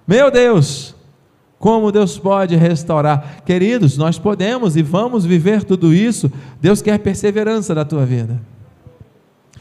Meu 0.08 0.32
Deus, 0.32 0.96
como 1.60 1.92
Deus 1.92 2.18
pode 2.18 2.56
restaurar? 2.56 3.44
Queridos, 3.46 3.98
nós 3.98 4.18
podemos 4.18 4.78
e 4.78 4.82
vamos 4.82 5.26
viver 5.26 5.66
tudo 5.66 5.94
isso. 5.94 6.32
Deus 6.62 6.82
quer 6.82 6.98
perseverança 7.00 7.76
na 7.76 7.84
tua 7.84 8.06
vida. 8.06 8.40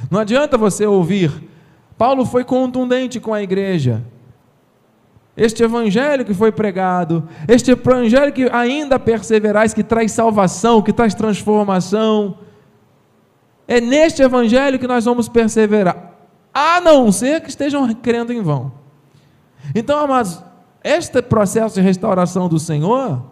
Não 0.09 0.21
adianta 0.21 0.57
você 0.57 0.87
ouvir. 0.87 1.33
Paulo 1.99 2.25
foi 2.25 2.45
contundente 2.45 3.19
com 3.19 3.35
a 3.35 3.43
igreja. 3.43 4.05
Este 5.37 5.65
evangelho 5.65 6.25
que 6.25 6.33
foi 6.33 6.53
pregado, 6.53 7.29
este 7.49 7.73
evangelho 7.73 8.33
que 8.33 8.49
ainda 8.51 8.99
perseverais, 8.99 9.75
que 9.75 9.83
traz 9.83 10.13
salvação, 10.13 10.81
que 10.81 10.93
traz 10.93 11.15
transformação. 11.15 12.39
É 13.67 13.81
neste 13.81 14.23
evangelho 14.23 14.79
que 14.79 14.87
nós 14.87 15.05
vamos 15.05 15.29
perseverar, 15.29 16.13
a 16.55 16.81
não 16.81 17.11
ser 17.11 17.41
que 17.41 17.51
estejam 17.51 17.93
crendo 17.95 18.33
em 18.33 18.41
vão. 18.41 18.73
Então, 19.75 19.99
amados, 19.99 20.43
este 20.89 21.21
processo 21.21 21.75
de 21.75 21.81
restauração 21.83 22.49
do 22.49 22.59
Senhor 22.59 23.23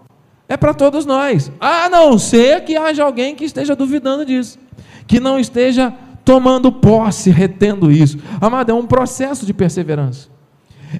é 0.48 0.56
para 0.56 0.74
todos 0.74 1.06
nós, 1.06 1.50
a 1.58 1.88
não 1.88 2.18
ser 2.18 2.64
que 2.64 2.76
haja 2.76 3.02
alguém 3.02 3.34
que 3.34 3.44
esteja 3.44 3.74
duvidando 3.74 4.24
disso, 4.26 4.58
que 5.06 5.18
não 5.18 5.38
esteja 5.38 5.92
tomando 6.24 6.70
posse, 6.70 7.30
retendo 7.30 7.90
isso. 7.90 8.18
Amado, 8.40 8.70
é 8.70 8.74
um 8.74 8.86
processo 8.86 9.46
de 9.46 9.54
perseverança. 9.54 10.28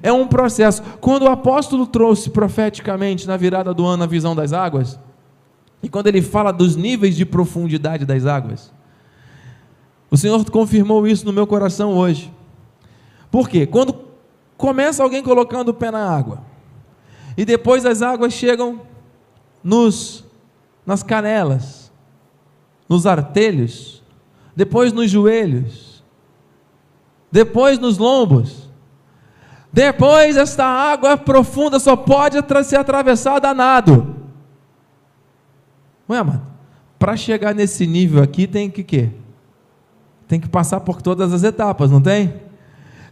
É 0.01 0.11
um 0.11 0.27
processo. 0.27 0.81
Quando 0.99 1.23
o 1.23 1.29
apóstolo 1.29 1.85
trouxe 1.85 2.29
profeticamente 2.29 3.27
na 3.27 3.37
virada 3.37 3.73
do 3.73 3.85
ano 3.85 4.03
a 4.03 4.07
visão 4.07 4.35
das 4.35 4.51
águas, 4.51 4.99
e 5.81 5.87
quando 5.87 6.07
ele 6.07 6.21
fala 6.21 6.51
dos 6.51 6.75
níveis 6.75 7.15
de 7.15 7.25
profundidade 7.25 8.05
das 8.05 8.25
águas, 8.25 8.73
o 10.09 10.17
Senhor 10.17 10.43
confirmou 10.49 11.05
isso 11.07 11.25
no 11.25 11.33
meu 11.33 11.45
coração 11.45 11.93
hoje. 11.93 12.33
Por 13.29 13.47
quê? 13.47 13.65
Quando 13.65 13.95
começa 14.57 15.03
alguém 15.03 15.21
colocando 15.21 15.69
o 15.69 15.73
pé 15.73 15.91
na 15.91 16.09
água, 16.09 16.46
e 17.37 17.45
depois 17.45 17.85
as 17.85 18.01
águas 18.01 18.33
chegam 18.33 18.81
nos 19.63 20.25
nas 20.83 21.03
canelas, 21.03 21.91
nos 22.87 23.05
artelhos, 23.05 24.01
depois 24.55 24.93
nos 24.93 25.11
joelhos, 25.11 26.01
depois 27.29 27.77
nos 27.77 27.97
lombos. 27.97 28.67
Depois 29.71 30.37
esta 30.37 30.65
água 30.65 31.17
profunda 31.17 31.77
só 31.77 31.95
pode 31.95 32.37
ser 32.63 32.77
atravessada 32.77 33.49
a 33.49 33.53
nado. 33.53 34.15
Ué, 36.09 36.23
mano, 36.23 36.47
para 36.97 37.17
chegar 37.17 37.53
nesse 37.53 37.85
nível 37.85 38.23
aqui 38.23 38.47
tem 38.47 38.69
que 38.69 38.81
quê? 38.81 39.09
Tem 40.25 40.39
que 40.39 40.47
passar 40.47 40.79
por 40.79 41.01
todas 41.01 41.33
as 41.33 41.43
etapas, 41.43 41.91
não 41.91 42.01
tem? 42.01 42.41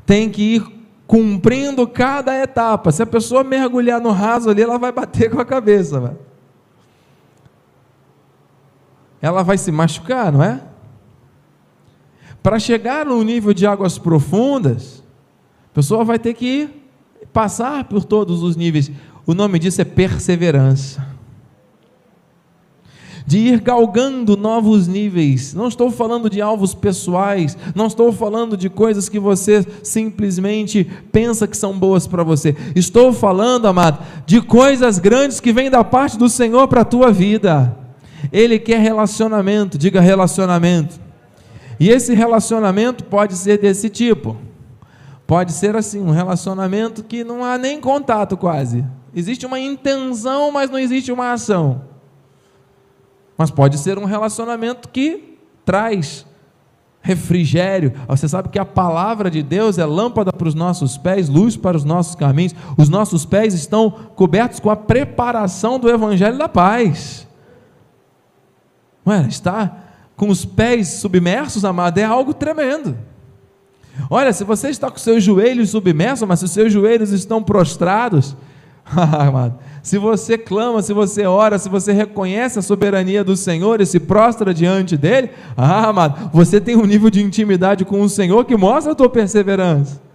Tem 0.06 0.30
que 0.30 0.56
ir 0.56 0.75
cumprindo 1.08 1.88
cada 1.88 2.36
etapa. 2.36 2.92
Se 2.92 3.04
a 3.04 3.06
pessoa 3.06 3.44
mergulhar 3.44 4.02
no 4.02 4.12
raso 4.12 4.50
ali, 4.50 4.62
ela 4.62 4.78
vai 4.78 4.92
bater 4.92 5.30
com 5.32 5.40
a 5.40 5.46
cabeça. 5.46 6.18
Ela 9.22 9.44
vai 9.44 9.58
se 9.58 9.72
machucar, 9.72 10.32
não 10.32 10.44
é? 10.44 10.62
Para 12.44 12.60
chegar 12.60 13.06
no 13.06 13.24
nível 13.24 13.54
de 13.54 13.66
águas 13.66 13.98
profundas, 13.98 15.04
a 15.72 15.74
pessoa 15.74 16.04
vai 16.04 16.20
ter 16.20 16.34
que 16.34 16.70
passar 17.34 17.86
por 17.86 18.04
todos 18.04 18.44
os 18.44 18.56
níveis. 18.56 18.92
O 19.26 19.34
nome 19.34 19.58
disso 19.58 19.82
é 19.82 19.86
perseverança 19.86 21.15
de 23.26 23.40
ir 23.40 23.60
galgando 23.60 24.38
novos 24.38 24.88
níveis. 24.88 25.54
Não 25.54 25.68
estou 25.68 25.90
falando 25.90 26.30
de 26.30 26.42
alvos 26.42 26.74
pessoais, 26.74 27.58
não 27.74 27.88
estou 27.88 28.12
falando 28.12 28.56
de 28.56 28.70
coisas 28.70 29.10
que 29.10 29.20
você 29.20 29.66
simplesmente 29.84 30.84
pensa 31.12 31.48
que 31.48 31.58
são 31.58 31.78
boas 31.78 32.06
para 32.06 32.24
você. 32.24 32.56
Estou 32.76 33.12
falando, 33.12 33.68
amado, 33.68 34.00
de 34.26 34.42
coisas 34.42 35.00
grandes 35.00 35.40
que 35.40 35.52
vêm 35.52 35.70
da 35.70 35.84
parte 35.84 36.18
do 36.18 36.30
Senhor 36.30 36.68
para 36.68 36.82
a 36.82 36.86
tua 36.86 37.12
vida. 37.12 37.76
Ele 38.32 38.60
quer 38.60 38.80
relacionamento, 38.80 39.78
diga 39.78 40.00
relacionamento. 40.00 41.00
E 41.80 41.90
esse 41.90 42.14
relacionamento 42.14 43.04
pode 43.04 43.36
ser 43.36 43.58
desse 43.58 43.90
tipo. 43.90 44.38
Pode 45.28 45.52
ser 45.52 45.76
assim, 45.76 46.00
um 46.00 46.12
relacionamento 46.12 47.04
que 47.04 47.24
não 47.24 47.44
há 47.44 47.58
nem 47.58 47.82
contato 47.82 48.38
quase. 48.38 48.86
Existe 49.14 49.46
uma 49.46 49.60
intenção, 49.60 50.52
mas 50.52 50.70
não 50.70 50.78
existe 50.78 51.12
uma 51.12 51.34
ação. 51.34 51.95
Mas 53.38 53.52
pode 53.52 53.78
ser 53.78 53.98
um 53.98 54.06
relacionamento 54.06 54.90
que 54.90 55.38
traz 55.66 56.26
refrigério. 57.02 57.94
Você 58.08 58.28
sabe 58.28 58.50
que 58.50 58.58
a 58.58 58.66
palavra 58.66 59.30
de 59.30 59.44
Deus 59.44 59.78
é 59.78 59.86
lâmpada 59.86 60.34
para 60.34 60.48
os 60.48 60.56
nossos 60.56 60.98
pés, 60.98 61.30
luz 61.30 61.56
para 61.56 61.78
os 61.78 61.84
nossos 61.84 62.16
caminhos. 62.16 62.56
Os 62.78 62.90
nossos 62.90 63.26
pés 63.26 63.54
estão 63.54 63.92
cobertos 63.92 64.60
com 64.60 64.72
a 64.72 64.76
preparação 64.76 65.78
do 65.78 65.88
evangelho 65.88 66.38
da 66.38 66.50
paz. 66.50 67.28
Ué, 69.06 69.26
está 69.30 69.84
com 70.16 70.30
os 70.30 70.46
pés 70.46 70.88
submersos, 70.94 71.64
amado, 71.64 72.00
é 72.00 72.04
algo 72.04 72.34
tremendo. 72.34 72.98
Olha, 74.10 74.34
se 74.34 74.44
você 74.44 74.70
está 74.70 74.90
com 74.90 74.98
seus 74.98 75.24
joelhos 75.24 75.70
submersos, 75.70 76.28
mas 76.28 76.40
se 76.40 76.46
os 76.46 76.52
seus 76.52 76.74
joelhos 76.74 77.12
estão 77.12 77.44
prostrados, 77.44 78.36
se 79.82 79.98
você 79.98 80.38
clama, 80.38 80.82
se 80.82 80.94
você 80.94 81.26
ora, 81.26 81.58
se 81.58 81.68
você 81.68 81.92
reconhece 81.92 82.60
a 82.60 82.62
soberania 82.62 83.24
do 83.24 83.36
Senhor 83.36 83.82
e 83.82 83.86
se 83.86 84.00
prostra 84.00 84.54
diante 84.54 84.96
dele, 84.96 85.32
ah, 85.58 85.88
amado, 85.88 86.30
você 86.32 86.62
tem 86.62 86.76
um 86.76 86.86
nível 86.86 87.10
de 87.10 87.22
intimidade 87.22 87.86
com 87.86 88.02
o 88.02 88.10
Senhor 88.10 88.46
que 88.46 88.56
mostra 88.56 88.94
a 88.94 88.96
tua 88.96 89.10
perseverança. 89.10 90.06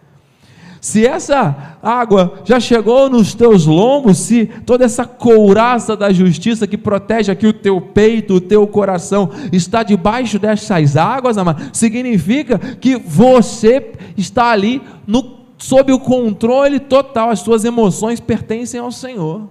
Se 0.81 1.07
essa 1.07 1.77
água 1.83 2.41
já 2.43 2.59
chegou 2.59 3.11
nos 3.11 3.35
teus 3.35 3.67
lombos, 3.67 4.17
se 4.17 4.47
toda 4.65 4.87
essa 4.87 5.05
couraça 5.05 5.95
da 5.95 6.11
justiça 6.11 6.67
que 6.67 6.79
protege 6.79 7.31
aqui 7.31 7.47
o 7.47 7.53
teu 7.53 7.83
peito, 7.83 8.35
o 8.35 8.41
teu 8.41 8.67
coração, 8.67 9.31
está 9.53 9.83
debaixo 9.83 10.39
dessas 10.39 10.97
águas, 10.97 11.37
amado, 11.37 11.69
significa 11.71 12.59
que 12.59 12.97
você 12.97 13.93
está 14.17 14.47
ali 14.53 14.81
no, 15.07 15.40
sob 15.61 15.93
o 15.93 16.01
controle 16.01 16.81
total, 16.81 17.31
as 17.31 17.41
suas 17.41 17.65
emoções 17.65 18.19
pertencem 18.19 18.81
ao 18.81 18.91
Senhor. 18.91 19.49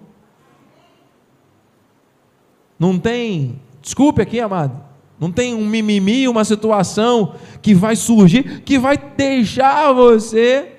Não 2.78 2.98
tem, 2.98 3.62
desculpe 3.82 4.22
aqui, 4.22 4.40
amado, 4.40 4.84
não 5.20 5.32
tem 5.32 5.54
um 5.54 5.66
mimimi, 5.66 6.28
uma 6.28 6.44
situação 6.44 7.36
que 7.62 7.76
vai 7.76 7.96
surgir, 7.96 8.62
que 8.62 8.80
vai 8.80 8.98
deixar 8.98 9.94
você 9.94 10.76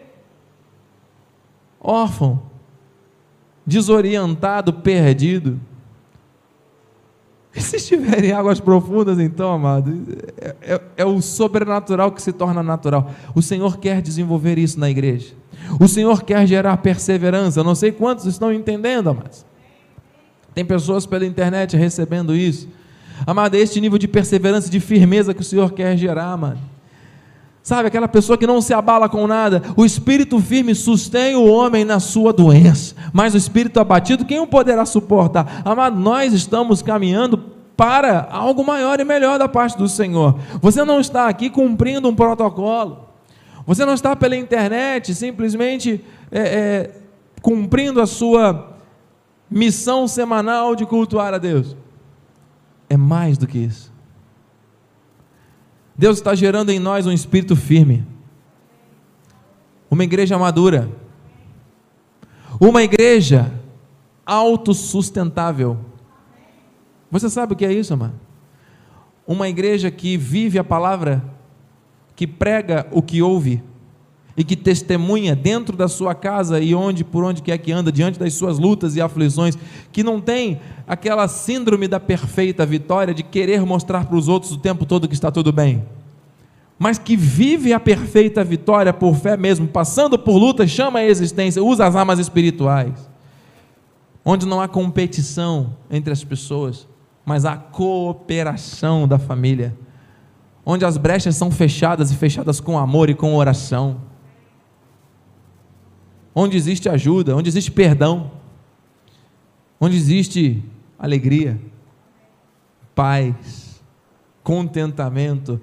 órfão, 1.81 2.43
desorientado, 3.65 4.73
perdido. 4.73 5.61
E 7.55 7.61
se 7.61 7.77
estiverem 7.77 8.33
águas 8.33 8.61
profundas, 8.61 9.19
então, 9.19 9.53
amado, 9.53 9.93
é, 10.41 10.55
é, 10.63 10.81
é, 10.99 11.05
o 11.05 11.21
sobrenatural 11.21 12.13
que 12.13 12.23
se 12.23 12.33
torna 12.33 12.63
natural. 12.63 13.11
O 13.35 13.43
Senhor 13.43 13.79
quer 13.79 14.01
desenvolver 14.01 14.57
isso 14.57 14.79
na 14.79 14.89
igreja. 14.89 15.35
O 15.81 15.89
Senhor 15.89 16.23
quer 16.23 16.47
gerar 16.47 16.77
perseverança. 16.77 17.65
Não 17.65 17.75
sei 17.75 17.91
quantos 17.93 18.25
estão 18.27 18.53
entendendo, 18.53 19.11
amados. 19.11 19.45
Tem 20.55 20.65
pessoas 20.65 21.07
pela 21.07 21.27
internet 21.27 21.77
recebendo 21.77 22.35
isso. 22.35 22.69
Amado, 23.27 23.55
é 23.57 23.59
este 23.59 23.81
nível 23.81 23.99
de 23.99 24.09
perseverança, 24.09 24.71
de 24.71 24.81
firmeza 24.81 25.35
que 25.35 25.43
o 25.43 25.45
Senhor 25.45 25.73
quer 25.73 25.97
gerar, 25.97 26.37
mano. 26.37 26.59
Sabe, 27.63 27.89
aquela 27.89 28.09
pessoa 28.09 28.39
que 28.39 28.47
não 28.47 28.61
se 28.63 28.73
abala 28.73 29.09
com 29.09 29.27
nada. 29.27 29.63
O 29.77 29.85
espírito 29.85 30.41
firme 30.41 30.75
sustém 30.75 31.37
o 31.37 31.45
homem 31.47 31.85
na 31.85 32.01
sua 32.01 32.33
doença, 32.33 32.95
mas 33.13 33.35
o 33.35 33.37
espírito 33.37 33.81
abatido, 33.81 34.25
quem 34.25 34.41
o 34.41 34.47
poderá 34.47 34.85
suportar? 34.85 35.63
Amado, 35.65 35.99
nós 35.99 36.33
estamos 36.33 36.83
caminhando 36.83 37.39
para 37.77 38.29
algo 38.31 38.65
maior 38.65 39.01
e 39.01 39.05
melhor 39.05 39.39
da 39.39 39.49
parte 39.49 39.79
do 39.79 39.89
Senhor. 39.89 40.39
Você 40.61 40.85
não 40.85 41.01
está 41.01 41.29
aqui 41.29 41.49
cumprindo 41.49 42.09
um 42.09 42.15
protocolo. 42.15 43.09
Você 43.67 43.85
não 43.85 43.95
está 43.95 44.15
pela 44.15 44.37
internet 44.37 45.15
simplesmente 45.15 46.05
é, 46.31 46.41
é, 46.41 47.01
cumprindo 47.41 48.01
a 48.01 48.07
sua 48.07 48.77
missão 49.51 50.07
semanal 50.07 50.77
de 50.77 50.85
cultuar 50.85 51.33
a 51.33 51.39
Deus. 51.39 51.77
É 52.89 52.97
mais 52.97 53.39
do 53.39 53.47
que 53.47 53.59
isso. 53.59 53.91
Deus 55.97 56.19
está 56.19 56.35
gerando 56.35 56.71
em 56.71 56.79
nós 56.79 57.07
um 57.07 57.13
espírito 57.13 57.55
firme, 57.55 58.07
uma 59.91 60.05
igreja 60.05 60.39
madura, 60.39 60.91
uma 62.61 62.83
igreja 62.83 63.51
autossustentável. 64.27 65.79
Você 67.11 67.31
sabe 67.31 67.55
o 67.55 67.57
que 67.57 67.65
é 67.65 67.73
isso, 67.73 67.97
mano? 67.97 68.15
Uma 69.27 69.49
igreja 69.49 69.91
que 69.91 70.19
vive 70.19 70.59
a 70.59 70.65
palavra, 70.65 71.25
que 72.15 72.27
prega 72.27 72.87
o 72.93 73.01
que 73.01 73.23
ouve 73.23 73.63
e 74.37 74.45
que 74.45 74.55
testemunha 74.55 75.35
dentro 75.35 75.77
da 75.77 75.89
sua 75.89 76.15
casa 76.15 76.61
e 76.61 76.75
onde 76.75 77.03
por 77.03 77.25
onde 77.25 77.43
quer 77.43 77.57
que 77.59 77.73
anda 77.73 77.91
diante 77.91 78.19
das 78.19 78.35
suas 78.35 78.59
lutas 78.59 78.95
e 78.95 79.01
aflições, 79.01 79.57
que 79.91 80.05
não 80.05 80.21
tem 80.21 80.61
aquela 80.87 81.27
síndrome 81.29 81.89
da 81.89 81.99
perfeita 81.99 82.67
vitória 82.67 83.15
de 83.15 83.23
querer 83.23 83.65
mostrar 83.65 84.05
para 84.05 84.17
os 84.17 84.29
outros 84.29 84.53
o 84.53 84.59
tempo 84.59 84.85
todo 84.85 85.09
que 85.09 85.15
está 85.15 85.31
tudo 85.31 85.51
bem 85.51 85.83
mas 86.83 86.99
que 86.99 87.15
vive 87.15 87.75
a 87.75 87.79
perfeita 87.79 88.43
vitória 88.43 88.91
por 88.91 89.15
fé 89.15 89.37
mesmo, 89.37 89.69
passando 89.69 90.19
por 90.19 90.39
lutas, 90.39 90.71
chama 90.71 91.01
a 91.01 91.05
existência, 91.05 91.63
usa 91.63 91.87
as 91.87 91.95
armas 91.95 92.19
espirituais, 92.19 93.07
onde 94.25 94.47
não 94.47 94.63
há 94.63 94.67
competição 94.67 95.77
entre 95.91 96.11
as 96.11 96.25
pessoas, 96.25 96.89
mas 97.23 97.45
há 97.45 97.55
cooperação 97.55 99.07
da 99.07 99.19
família, 99.19 99.77
onde 100.65 100.87
as 100.87 100.97
brechas 100.97 101.37
são 101.37 101.51
fechadas 101.51 102.11
e 102.11 102.17
fechadas 102.17 102.61
com 102.61 102.79
amor 102.79 103.11
e 103.11 103.15
com 103.15 103.35
oração, 103.35 104.01
onde 106.35 106.57
existe 106.57 106.89
ajuda, 106.89 107.37
onde 107.37 107.51
existe 107.51 107.71
perdão, 107.71 108.31
onde 109.79 109.99
existe 109.99 110.65
alegria, 110.99 111.61
paz, 112.95 113.83
contentamento, 114.43 115.61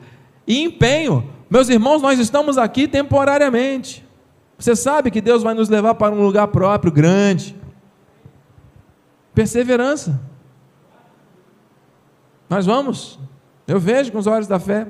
e 0.48 0.64
empenho. 0.64 1.30
Meus 1.50 1.68
irmãos, 1.70 2.02
nós 2.02 2.18
estamos 2.18 2.58
aqui 2.58 2.88
temporariamente. 2.88 4.08
Você 4.58 4.76
sabe 4.76 5.12
que 5.12 5.22
Deus 5.22 5.44
vai 5.44 5.54
nos 5.54 5.70
levar 5.70 5.96
para 5.96 6.16
um 6.16 6.24
lugar 6.24 6.48
próprio, 6.48 6.92
grande. 6.92 7.56
Perseverança. 9.36 10.20
Nós 12.50 12.66
vamos. 12.66 13.20
Eu 13.68 13.80
vejo 13.80 14.12
com 14.12 14.18
os 14.18 14.26
olhos 14.26 14.48
da 14.48 14.58
fé. 14.58 14.88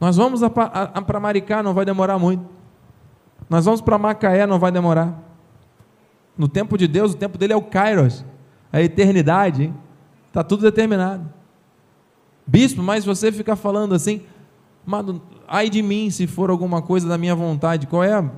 Nós 0.00 0.16
vamos 0.16 0.40
para 0.48 1.20
Maricá, 1.20 1.62
não 1.62 1.74
vai 1.74 1.84
demorar 1.84 2.18
muito. 2.18 2.48
Nós 3.50 3.64
vamos 3.64 3.80
para 3.80 3.98
Macaé, 3.98 4.46
não 4.46 4.58
vai 4.58 4.70
demorar. 4.70 5.20
No 6.38 6.48
tempo 6.48 6.78
de 6.78 6.86
Deus, 6.86 7.12
o 7.12 7.16
tempo 7.16 7.36
dele 7.36 7.52
é 7.52 7.56
o 7.56 7.62
Kairos, 7.62 8.24
a 8.72 8.80
eternidade. 8.80 9.74
Está 10.28 10.42
tudo 10.42 10.62
determinado. 10.62 11.28
Bispo, 12.46 12.82
mas 12.82 13.04
você 13.04 13.30
fica 13.30 13.56
falando 13.56 13.94
assim, 13.94 14.22
Ai 15.46 15.68
de 15.68 15.82
mim 15.82 16.10
se 16.10 16.26
for 16.26 16.50
alguma 16.50 16.80
coisa 16.82 17.08
da 17.08 17.18
minha 17.18 17.34
vontade. 17.34 17.86
Qual 17.86 18.02
é? 18.02 18.14
A... 18.14 18.30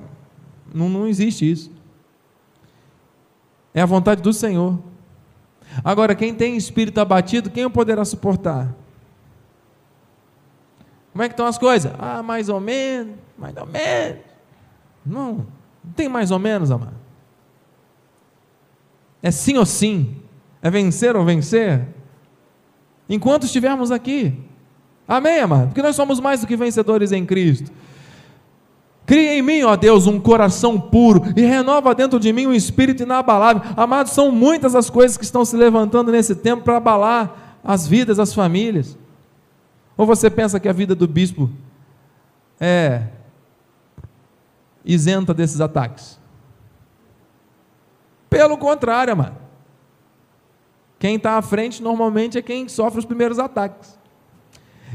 Não, 0.73 0.89
não 0.89 1.07
existe 1.07 1.49
isso. 1.49 1.71
É 3.73 3.81
a 3.81 3.85
vontade 3.85 4.21
do 4.21 4.31
Senhor. 4.31 4.79
Agora, 5.83 6.13
quem 6.13 6.33
tem 6.35 6.55
espírito 6.55 6.99
abatido, 6.99 7.49
quem 7.49 7.65
o 7.65 7.69
poderá 7.69 8.05
suportar? 8.05 8.73
Como 11.11 11.23
é 11.23 11.27
que 11.27 11.33
estão 11.33 11.45
as 11.45 11.57
coisas? 11.57 11.91
Ah, 11.97 12.21
mais 12.21 12.49
ou 12.49 12.59
menos, 12.59 13.15
mais 13.37 13.55
ou 13.55 13.65
menos. 13.65 14.19
Não, 15.05 15.47
não 15.83 15.91
tem 15.95 16.09
mais 16.09 16.31
ou 16.31 16.39
menos, 16.39 16.71
amado. 16.71 16.95
É 19.21 19.31
sim 19.31 19.57
ou 19.57 19.65
sim. 19.65 20.17
É 20.61 20.69
vencer 20.69 21.15
ou 21.15 21.23
vencer. 21.23 21.87
Enquanto 23.07 23.45
estivermos 23.45 23.91
aqui. 23.91 24.37
Amém, 25.07 25.39
amado? 25.39 25.67
Porque 25.67 25.81
nós 25.81 25.95
somos 25.95 26.19
mais 26.19 26.41
do 26.41 26.47
que 26.47 26.55
vencedores 26.55 27.11
em 27.11 27.25
Cristo. 27.25 27.71
Cria 29.05 29.37
em 29.37 29.41
mim, 29.41 29.63
ó 29.63 29.75
Deus, 29.75 30.07
um 30.07 30.19
coração 30.19 30.79
puro 30.79 31.21
e 31.35 31.41
renova 31.41 31.93
dentro 31.93 32.19
de 32.19 32.31
mim 32.31 32.47
um 32.47 32.53
espírito 32.53 33.03
inabalável. 33.03 33.61
Amados, 33.75 34.13
são 34.13 34.31
muitas 34.31 34.75
as 34.75 34.89
coisas 34.89 35.17
que 35.17 35.25
estão 35.25 35.43
se 35.43 35.57
levantando 35.57 36.11
nesse 36.11 36.35
tempo 36.35 36.63
para 36.63 36.77
abalar 36.77 37.59
as 37.63 37.85
vidas, 37.85 38.17
as 38.17 38.33
famílias. 38.33 38.97
Ou 39.97 40.05
você 40.05 40.29
pensa 40.29 40.59
que 40.59 40.69
a 40.69 40.73
vida 40.73 40.95
do 40.95 41.07
bispo 41.07 41.49
é 42.59 43.03
isenta 44.85 45.33
desses 45.33 45.59
ataques? 45.59 46.17
Pelo 48.29 48.57
contrário, 48.57 49.13
amado. 49.13 49.37
Quem 50.97 51.17
está 51.17 51.37
à 51.37 51.41
frente 51.41 51.83
normalmente 51.83 52.37
é 52.37 52.41
quem 52.41 52.69
sofre 52.69 52.99
os 52.99 53.05
primeiros 53.05 53.37
ataques. 53.37 53.99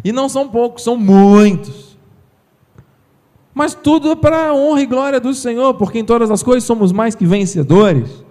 E 0.04 0.12
não 0.12 0.28
são 0.28 0.48
poucos, 0.48 0.82
são 0.82 0.96
muitos. 0.96 1.96
Mas 3.54 3.74
tudo 3.74 4.16
para 4.16 4.48
a 4.48 4.54
honra 4.54 4.82
e 4.82 4.86
glória 4.86 5.18
do 5.18 5.34
Senhor, 5.34 5.74
porque 5.74 5.98
em 5.98 6.04
todas 6.04 6.30
as 6.30 6.42
coisas 6.42 6.64
somos 6.64 6.92
mais 6.92 7.14
que 7.14 7.26
vencedores. 7.26 8.24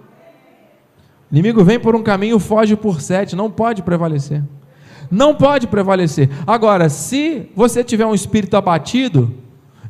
O 1.30 1.34
inimigo 1.34 1.62
vem 1.62 1.78
por 1.78 1.94
um 1.94 2.02
caminho, 2.02 2.38
foge 2.38 2.74
por 2.74 3.00
sete, 3.00 3.36
não 3.36 3.50
pode 3.50 3.82
prevalecer. 3.82 4.42
Não 5.10 5.34
pode 5.34 5.66
prevalecer. 5.66 6.30
Agora, 6.46 6.88
se 6.88 7.50
você 7.54 7.84
tiver 7.84 8.06
um 8.06 8.14
espírito 8.14 8.56
abatido, 8.56 9.34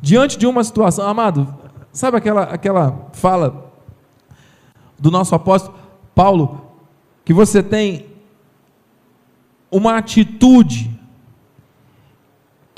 diante 0.01 0.37
de 0.37 0.45
uma 0.45 0.63
situação, 0.63 1.07
amado, 1.07 1.55
sabe 1.91 2.17
aquela, 2.17 2.43
aquela 2.43 3.09
fala 3.13 3.71
do 4.97 5.09
nosso 5.09 5.33
apóstolo 5.33 5.77
Paulo, 6.13 6.65
que 7.23 7.33
você 7.33 7.63
tem 7.63 8.07
uma 9.71 9.97
atitude 9.97 10.98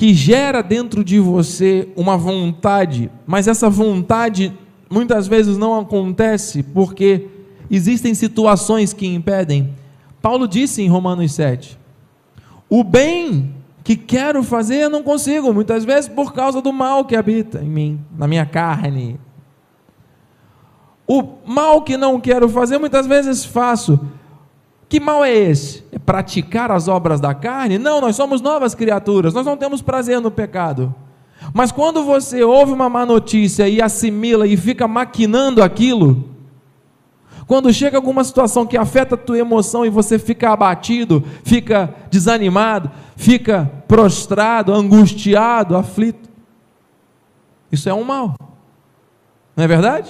que 0.02 0.16
gera 0.16 0.64
dentro 0.64 1.04
de 1.04 1.20
você 1.20 1.88
uma 1.96 2.18
vontade, 2.18 3.12
mas 3.24 3.48
essa 3.48 3.70
vontade 3.70 4.52
muitas 4.90 5.28
vezes 5.28 5.60
não 5.60 5.80
acontece 5.80 6.64
porque 6.64 7.28
existem 7.70 8.16
situações 8.16 8.94
que 8.94 9.06
impedem. 9.06 9.76
Paulo 10.20 10.48
disse 10.48 10.82
em 10.82 10.88
Romanos 10.88 11.34
7: 11.34 11.78
O 12.68 12.84
bem 12.84 13.54
que 13.84 13.96
quero 13.96 14.42
fazer 14.42 14.78
eu 14.78 14.90
não 14.90 15.04
consigo, 15.04 15.54
muitas 15.54 15.86
vezes 15.86 16.10
por 16.10 16.34
causa 16.34 16.64
do 16.64 16.74
mal 16.74 17.06
que 17.06 17.16
habita 17.16 17.62
em 17.62 17.70
mim, 17.70 18.02
na 18.18 18.28
minha 18.28 18.48
carne. 18.48 19.20
O 21.08 21.22
mal 21.46 21.84
que 21.84 21.96
não 21.96 22.20
quero 22.20 22.50
fazer, 22.50 22.80
muitas 22.80 23.06
vezes 23.06 23.46
faço. 23.46 24.00
Que 24.90 25.00
mal 25.00 25.24
é 25.24 25.32
esse? 25.32 25.84
Praticar 26.06 26.72
as 26.72 26.88
obras 26.88 27.20
da 27.20 27.34
carne? 27.34 27.78
Não, 27.78 28.02
nós 28.02 28.16
somos 28.16 28.42
novas 28.42 28.74
criaturas, 28.76 29.34
nós 29.34 29.46
não 29.46 29.58
temos 29.58 29.82
prazer 29.82 30.20
no 30.20 30.32
pecado. 30.32 30.94
Mas 31.54 31.72
quando 31.72 32.04
você 32.04 32.44
ouve 32.44 32.72
uma 32.72 32.90
má 32.90 33.06
notícia 33.06 33.68
e 33.68 33.82
assimila 33.82 34.46
e 34.46 34.56
fica 34.56 34.88
maquinando 34.88 35.64
aquilo, 35.64 36.30
quando 37.48 37.74
chega 37.74 37.98
alguma 37.98 38.24
situação 38.24 38.66
que 38.66 38.78
afeta 38.78 39.16
a 39.16 39.18
tua 39.18 39.38
emoção 39.38 39.86
e 39.86 39.90
você 39.90 40.18
fica 40.18 40.52
abatido, 40.52 41.24
fica 41.44 41.94
desanimado, 42.10 42.92
fica 43.16 43.70
prostrado, 43.88 44.74
angustiado, 44.74 45.76
aflito, 45.76 46.30
isso 47.72 47.90
é 47.90 47.94
um 47.94 48.04
mal. 48.04 48.36
Não 49.56 49.64
é 49.64 49.68
verdade? 49.68 50.10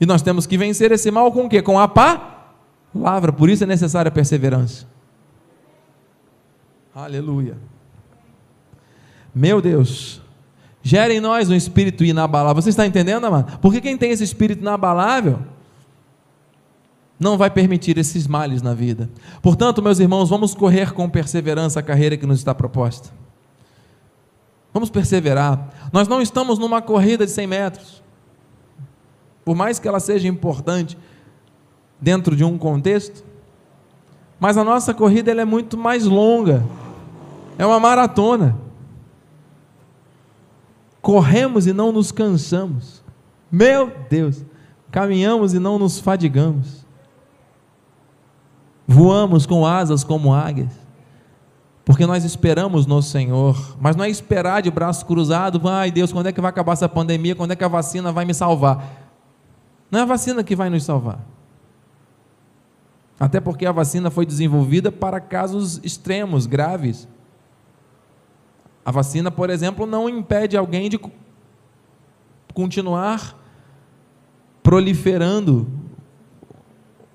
E 0.00 0.06
nós 0.06 0.22
temos 0.22 0.46
que 0.46 0.58
vencer 0.58 0.92
esse 0.92 1.10
mal 1.10 1.30
com 1.30 1.46
o 1.46 1.48
quê? 1.48 1.62
Com 1.62 1.78
a 1.78 1.86
paz 1.86 2.33
palavra, 2.94 3.32
por 3.32 3.50
isso 3.50 3.64
é 3.64 3.66
necessária 3.66 4.08
a 4.08 4.12
perseverança. 4.12 4.86
Aleluia. 6.94 7.56
Meu 9.34 9.60
Deus, 9.60 10.22
gera 10.80 11.12
em 11.12 11.20
nós 11.20 11.50
um 11.50 11.54
espírito 11.54 12.04
inabalável. 12.04 12.62
Você 12.62 12.70
está 12.70 12.86
entendendo, 12.86 13.24
amado? 13.24 13.58
Porque 13.58 13.80
quem 13.80 13.98
tem 13.98 14.12
esse 14.12 14.22
espírito 14.22 14.60
inabalável 14.60 15.40
não 17.18 17.36
vai 17.36 17.50
permitir 17.50 17.98
esses 17.98 18.26
males 18.26 18.62
na 18.62 18.74
vida. 18.74 19.10
Portanto, 19.42 19.82
meus 19.82 19.98
irmãos, 19.98 20.28
vamos 20.28 20.54
correr 20.54 20.92
com 20.92 21.08
perseverança 21.08 21.80
a 21.80 21.82
carreira 21.82 22.16
que 22.16 22.26
nos 22.26 22.38
está 22.38 22.54
proposta. 22.54 23.10
Vamos 24.72 24.90
perseverar. 24.90 25.90
Nós 25.92 26.06
não 26.06 26.20
estamos 26.20 26.58
numa 26.58 26.82
corrida 26.82 27.24
de 27.24 27.32
100 27.32 27.46
metros. 27.46 28.02
Por 29.44 29.54
mais 29.54 29.78
que 29.78 29.86
ela 29.86 30.00
seja 30.00 30.26
importante, 30.26 30.96
dentro 32.04 32.36
de 32.36 32.44
um 32.44 32.58
contexto, 32.58 33.24
mas 34.38 34.58
a 34.58 34.62
nossa 34.62 34.92
corrida 34.92 35.30
ela 35.30 35.40
é 35.40 35.44
muito 35.46 35.74
mais 35.78 36.04
longa, 36.04 36.62
é 37.56 37.64
uma 37.64 37.80
maratona. 37.80 38.58
Corremos 41.00 41.66
e 41.66 41.72
não 41.72 41.90
nos 41.90 42.12
cansamos, 42.12 43.02
meu 43.50 43.90
Deus, 44.10 44.44
caminhamos 44.90 45.54
e 45.54 45.58
não 45.58 45.78
nos 45.78 45.98
fadigamos. 45.98 46.84
voamos 48.86 49.46
com 49.46 49.66
asas 49.66 50.04
como 50.04 50.34
águias, 50.34 50.72
porque 51.86 52.04
nós 52.04 52.22
esperamos 52.22 52.84
no 52.84 53.00
Senhor, 53.00 53.78
mas 53.80 53.96
não 53.96 54.04
é 54.04 54.10
esperar 54.10 54.60
de 54.60 54.70
braço 54.70 55.06
cruzado, 55.06 55.66
ai 55.66 55.90
Deus, 55.90 56.12
quando 56.12 56.26
é 56.26 56.32
que 56.32 56.40
vai 56.40 56.50
acabar 56.50 56.74
essa 56.74 56.88
pandemia, 56.88 57.34
quando 57.34 57.52
é 57.52 57.56
que 57.56 57.64
a 57.64 57.68
vacina 57.68 58.12
vai 58.12 58.26
me 58.26 58.34
salvar? 58.34 59.08
Não 59.90 60.00
é 60.00 60.02
a 60.02 60.06
vacina 60.06 60.44
que 60.44 60.54
vai 60.54 60.68
nos 60.68 60.84
salvar. 60.84 61.33
Até 63.18 63.40
porque 63.40 63.64
a 63.64 63.72
vacina 63.72 64.10
foi 64.10 64.26
desenvolvida 64.26 64.90
para 64.90 65.20
casos 65.20 65.80
extremos, 65.84 66.46
graves. 66.46 67.08
A 68.84 68.90
vacina, 68.90 69.30
por 69.30 69.50
exemplo, 69.50 69.86
não 69.86 70.08
impede 70.08 70.56
alguém 70.56 70.90
de 70.90 70.98
continuar 72.52 73.38
proliferando 74.62 75.68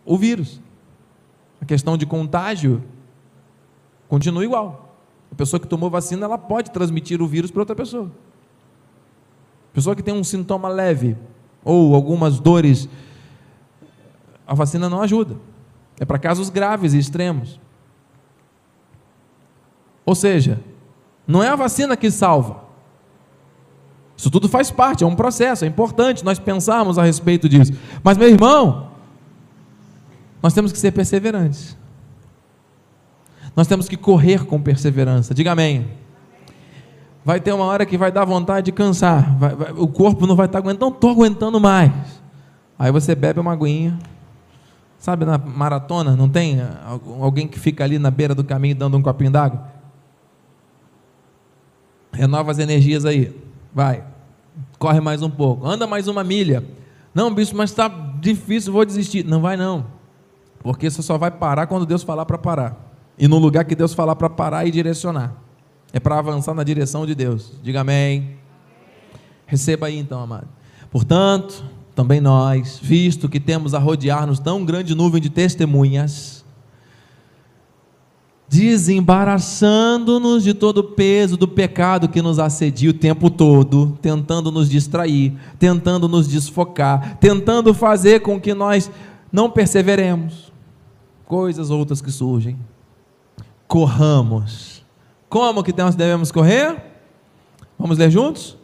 o 0.05 0.17
vírus. 0.17 0.61
A 1.61 1.65
questão 1.65 1.97
de 1.97 2.05
contágio 2.05 2.83
continua 4.07 4.43
igual. 4.43 4.95
A 5.31 5.35
pessoa 5.35 5.59
que 5.59 5.67
tomou 5.67 5.89
vacina, 5.89 6.25
ela 6.25 6.37
pode 6.37 6.71
transmitir 6.71 7.21
o 7.21 7.27
vírus 7.27 7.51
para 7.51 7.61
outra 7.61 7.75
pessoa. 7.75 8.11
Pessoa 9.73 9.95
que 9.95 10.01
tem 10.01 10.13
um 10.13 10.23
sintoma 10.23 10.69
leve 10.69 11.15
ou 11.63 11.93
algumas 11.93 12.39
dores, 12.39 12.89
a 14.47 14.55
vacina 14.55 14.89
não 14.89 15.01
ajuda. 15.01 15.48
É 15.99 16.05
para 16.05 16.17
casos 16.17 16.49
graves 16.49 16.93
e 16.93 16.97
extremos. 16.97 17.59
Ou 20.05 20.15
seja, 20.15 20.59
não 21.27 21.43
é 21.43 21.49
a 21.49 21.55
vacina 21.55 21.97
que 21.97 22.09
salva. 22.09 22.63
Isso 24.17 24.31
tudo 24.31 24.49
faz 24.49 24.71
parte, 24.71 25.03
é 25.03 25.07
um 25.07 25.15
processo, 25.15 25.63
é 25.63 25.67
importante 25.67 26.25
nós 26.25 26.39
pensarmos 26.39 26.97
a 26.97 27.03
respeito 27.03 27.47
disso. 27.47 27.73
Mas, 28.03 28.17
meu 28.17 28.27
irmão, 28.27 28.91
nós 30.41 30.53
temos 30.53 30.71
que 30.71 30.77
ser 30.77 30.91
perseverantes. 30.91 31.77
Nós 33.55 33.67
temos 33.67 33.87
que 33.87 33.97
correr 33.97 34.45
com 34.45 34.61
perseverança. 34.61 35.33
Diga 35.33 35.51
amém. 35.51 35.87
Vai 37.23 37.39
ter 37.39 37.51
uma 37.51 37.65
hora 37.65 37.85
que 37.85 37.97
vai 37.97 38.11
dar 38.11 38.25
vontade 38.25 38.65
de 38.65 38.71
cansar. 38.71 39.37
Vai, 39.37 39.55
vai, 39.55 39.71
o 39.73 39.87
corpo 39.87 40.25
não 40.25 40.35
vai 40.35 40.45
estar 40.45 40.59
aguentando. 40.59 40.85
Não 40.85 40.95
estou 40.95 41.11
aguentando 41.11 41.59
mais. 41.59 41.91
Aí 42.77 42.91
você 42.91 43.13
bebe 43.13 43.39
uma 43.39 43.53
aguinha. 43.53 43.99
Sabe 44.99 45.23
na 45.23 45.37
maratona, 45.37 46.13
não 46.13 46.27
tem 46.27 46.59
alguém 47.21 47.47
que 47.47 47.57
fica 47.57 47.85
ali 47.85 47.97
na 47.97 48.11
beira 48.11 48.35
do 48.35 48.43
caminho 48.43 48.75
dando 48.75 48.97
um 48.97 49.01
copinho 49.01 49.31
d'água? 49.31 49.65
Renova 52.11 52.51
as 52.51 52.59
energias 52.59 53.05
aí. 53.05 53.33
Vai. 53.73 54.03
Corre 54.77 54.99
mais 54.99 55.21
um 55.21 55.29
pouco. 55.29 55.65
Anda 55.65 55.87
mais 55.87 56.09
uma 56.09 56.21
milha. 56.21 56.65
Não, 57.13 57.33
bicho, 57.33 57.55
mas 57.55 57.69
está 57.69 57.87
difícil, 57.87 58.73
vou 58.73 58.83
desistir. 58.83 59.23
Não 59.23 59.39
vai 59.39 59.55
não. 59.55 59.85
Porque 60.59 60.89
você 60.89 61.01
só 61.01 61.17
vai 61.17 61.31
parar 61.31 61.67
quando 61.67 61.85
Deus 61.85 62.03
falar 62.03 62.25
para 62.25 62.37
parar. 62.37 62.75
E 63.17 63.25
no 63.25 63.37
lugar 63.37 63.63
que 63.63 63.75
Deus 63.75 63.93
falar 63.93 64.17
para 64.17 64.29
parar 64.29 64.65
e 64.65 64.71
direcionar. 64.71 65.33
É 65.93 65.99
para 65.99 66.19
avançar 66.19 66.53
na 66.53 66.63
direção 66.63 67.05
de 67.05 67.15
Deus. 67.15 67.53
Diga 67.63 67.81
amém. 67.81 68.37
Receba 69.45 69.87
aí 69.87 69.97
então, 69.97 70.19
amado. 70.21 70.47
Portanto, 70.91 71.63
também 71.99 72.21
nós, 72.21 72.79
visto 72.81 73.27
que 73.27 73.41
temos 73.41 73.73
a 73.73 73.77
rodear-nos 73.77 74.39
tão 74.39 74.63
grande 74.63 74.95
nuvem 74.95 75.21
de 75.21 75.29
testemunhas, 75.29 76.45
desembaraçando-nos 78.47 80.45
de 80.45 80.53
todo 80.53 80.77
o 80.77 80.83
peso 80.91 81.35
do 81.35 81.45
pecado 81.45 82.07
que 82.07 82.21
nos 82.21 82.39
assedia 82.39 82.89
o 82.91 82.93
tempo 82.93 83.29
todo, 83.29 83.99
tentando 84.01 84.49
nos 84.49 84.69
distrair, 84.69 85.33
tentando 85.59 86.07
nos 86.07 86.25
desfocar, 86.25 87.17
tentando 87.17 87.73
fazer 87.73 88.21
com 88.21 88.39
que 88.39 88.53
nós 88.53 88.89
não 89.29 89.49
perseveremos. 89.49 90.53
Coisas 91.25 91.69
outras 91.69 92.01
que 92.01 92.11
surgem. 92.11 92.57
Corramos. 93.67 94.85
Como 95.27 95.61
que 95.65 95.73
nós 95.75 95.95
devemos 95.95 96.31
correr? 96.31 96.81
Vamos 97.77 97.97
ler 97.97 98.09
juntos? 98.09 98.57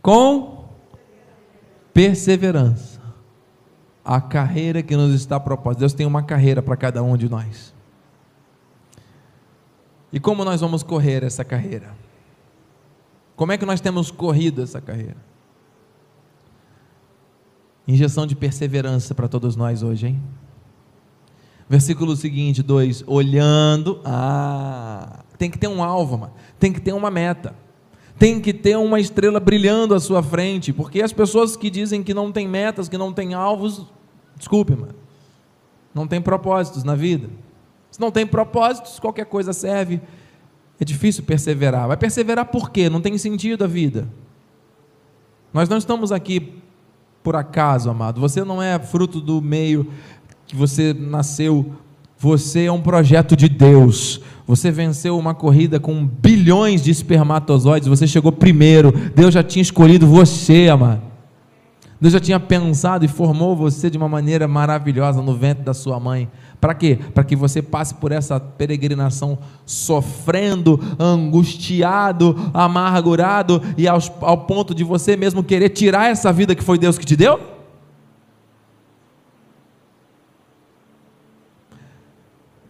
Com 0.00 0.57
perseverança. 1.98 3.00
A 4.04 4.20
carreira 4.20 4.84
que 4.84 4.96
nos 4.96 5.12
está 5.12 5.40
proposta. 5.40 5.80
Deus 5.80 5.92
tem 5.92 6.06
uma 6.06 6.22
carreira 6.22 6.62
para 6.62 6.76
cada 6.76 7.02
um 7.02 7.16
de 7.16 7.28
nós. 7.28 7.74
E 10.12 10.20
como 10.20 10.44
nós 10.44 10.60
vamos 10.60 10.84
correr 10.84 11.24
essa 11.24 11.44
carreira? 11.44 11.90
Como 13.34 13.50
é 13.50 13.58
que 13.58 13.66
nós 13.66 13.80
temos 13.80 14.12
corrido 14.12 14.62
essa 14.62 14.80
carreira? 14.80 15.16
Injeção 17.86 18.28
de 18.28 18.36
perseverança 18.36 19.12
para 19.12 19.26
todos 19.26 19.56
nós 19.56 19.82
hoje, 19.82 20.06
hein? 20.06 20.22
Versículo 21.68 22.14
seguinte, 22.14 22.62
2: 22.62 23.02
Olhando, 23.08 24.00
ah, 24.04 25.24
tem 25.36 25.50
que 25.50 25.58
ter 25.58 25.66
um 25.66 25.82
alvo, 25.82 26.16
mano. 26.16 26.32
tem 26.60 26.72
que 26.72 26.80
ter 26.80 26.92
uma 26.92 27.10
meta 27.10 27.56
tem 28.18 28.40
que 28.40 28.52
ter 28.52 28.76
uma 28.76 28.98
estrela 28.98 29.38
brilhando 29.38 29.94
à 29.94 30.00
sua 30.00 30.22
frente, 30.22 30.72
porque 30.72 31.00
as 31.00 31.12
pessoas 31.12 31.56
que 31.56 31.70
dizem 31.70 32.02
que 32.02 32.12
não 32.12 32.32
tem 32.32 32.48
metas, 32.48 32.88
que 32.88 32.98
não 32.98 33.12
tem 33.12 33.32
alvos, 33.32 33.86
desculpe, 34.36 34.74
mano, 34.74 34.94
não 35.94 36.06
tem 36.06 36.20
propósitos 36.20 36.82
na 36.82 36.94
vida. 36.94 37.28
Se 37.90 38.00
não 38.00 38.10
tem 38.10 38.26
propósitos, 38.26 38.98
qualquer 38.98 39.26
coisa 39.26 39.52
serve. 39.52 40.00
É 40.80 40.84
difícil 40.84 41.24
perseverar. 41.24 41.88
Vai 41.88 41.96
perseverar 41.96 42.46
por 42.46 42.70
quê? 42.70 42.88
Não 42.88 43.00
tem 43.00 43.16
sentido 43.18 43.64
a 43.64 43.66
vida. 43.66 44.08
Nós 45.52 45.68
não 45.68 45.76
estamos 45.76 46.12
aqui 46.12 46.54
por 47.22 47.34
acaso, 47.34 47.90
amado. 47.90 48.20
Você 48.20 48.44
não 48.44 48.62
é 48.62 48.78
fruto 48.78 49.20
do 49.20 49.40
meio 49.40 49.90
que 50.46 50.54
você 50.54 50.94
nasceu. 50.94 51.72
Você 52.18 52.64
é 52.64 52.72
um 52.72 52.80
projeto 52.80 53.36
de 53.36 53.48
Deus. 53.48 54.20
Você 54.48 54.70
venceu 54.70 55.18
uma 55.18 55.34
corrida 55.34 55.78
com 55.78 56.06
bilhões 56.06 56.82
de 56.82 56.90
espermatozoides, 56.90 57.86
você 57.86 58.06
chegou 58.06 58.32
primeiro. 58.32 58.90
Deus 59.14 59.34
já 59.34 59.42
tinha 59.42 59.60
escolhido 59.60 60.06
você, 60.06 60.70
amado. 60.70 61.02
Deus 62.00 62.14
já 62.14 62.20
tinha 62.20 62.40
pensado 62.40 63.04
e 63.04 63.08
formou 63.08 63.54
você 63.54 63.90
de 63.90 63.98
uma 63.98 64.08
maneira 64.08 64.48
maravilhosa 64.48 65.20
no 65.20 65.34
ventre 65.34 65.64
da 65.64 65.74
sua 65.74 66.00
mãe. 66.00 66.30
Para 66.58 66.72
quê? 66.72 66.98
Para 67.12 67.24
que 67.24 67.36
você 67.36 67.60
passe 67.60 67.92
por 67.92 68.10
essa 68.10 68.40
peregrinação 68.40 69.38
sofrendo, 69.66 70.80
angustiado, 70.98 72.34
amargurado 72.54 73.60
e 73.76 73.86
aos, 73.86 74.10
ao 74.22 74.46
ponto 74.46 74.74
de 74.74 74.82
você 74.82 75.14
mesmo 75.14 75.44
querer 75.44 75.68
tirar 75.68 76.10
essa 76.10 76.32
vida 76.32 76.54
que 76.54 76.64
foi 76.64 76.78
Deus 76.78 76.96
que 76.96 77.04
te 77.04 77.16
deu? 77.16 77.38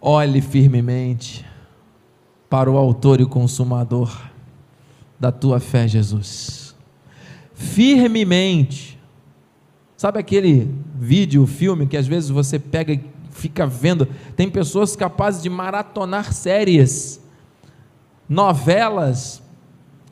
Olhe 0.01 0.41
firmemente 0.41 1.47
para 2.49 2.69
o 2.69 2.77
Autor 2.77 3.21
e 3.21 3.25
Consumador 3.25 4.29
da 5.19 5.31
tua 5.31 5.59
fé, 5.59 5.87
Jesus. 5.87 6.75
Firmemente. 7.53 8.97
Sabe 9.95 10.17
aquele 10.17 10.73
vídeo, 10.95 11.45
filme 11.45 11.85
que 11.85 11.97
às 11.97 12.07
vezes 12.07 12.29
você 12.29 12.57
pega 12.57 12.93
e 12.93 13.03
fica 13.31 13.67
vendo? 13.67 14.07
Tem 14.35 14.49
pessoas 14.49 14.95
capazes 14.95 15.43
de 15.43 15.49
maratonar 15.49 16.31
séries, 16.33 17.21
novelas. 18.27 19.41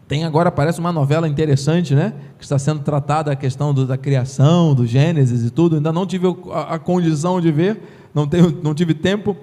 Tem 0.08 0.26
agora, 0.26 0.52
parece 0.52 0.80
uma 0.80 0.92
novela 0.92 1.28
interessante, 1.28 1.96
né? 1.96 2.14
Que 2.38 2.44
está 2.44 2.60
sendo 2.60 2.82
tratada 2.82 3.32
a 3.32 3.36
questão 3.36 3.74
do, 3.74 3.86
da 3.86 3.98
criação, 3.98 4.76
do 4.76 4.86
Gênesis 4.86 5.46
e 5.46 5.50
tudo. 5.50 5.78
Ainda 5.78 5.92
não 5.92 6.06
tive 6.06 6.28
a, 6.52 6.76
a 6.76 6.80
condição 6.80 7.40
de 7.40 7.52
ver, 7.52 7.82
não, 8.14 8.28
tenho, 8.28 8.60
não 8.62 8.74
tive 8.74 8.94
tempo, 8.94 9.36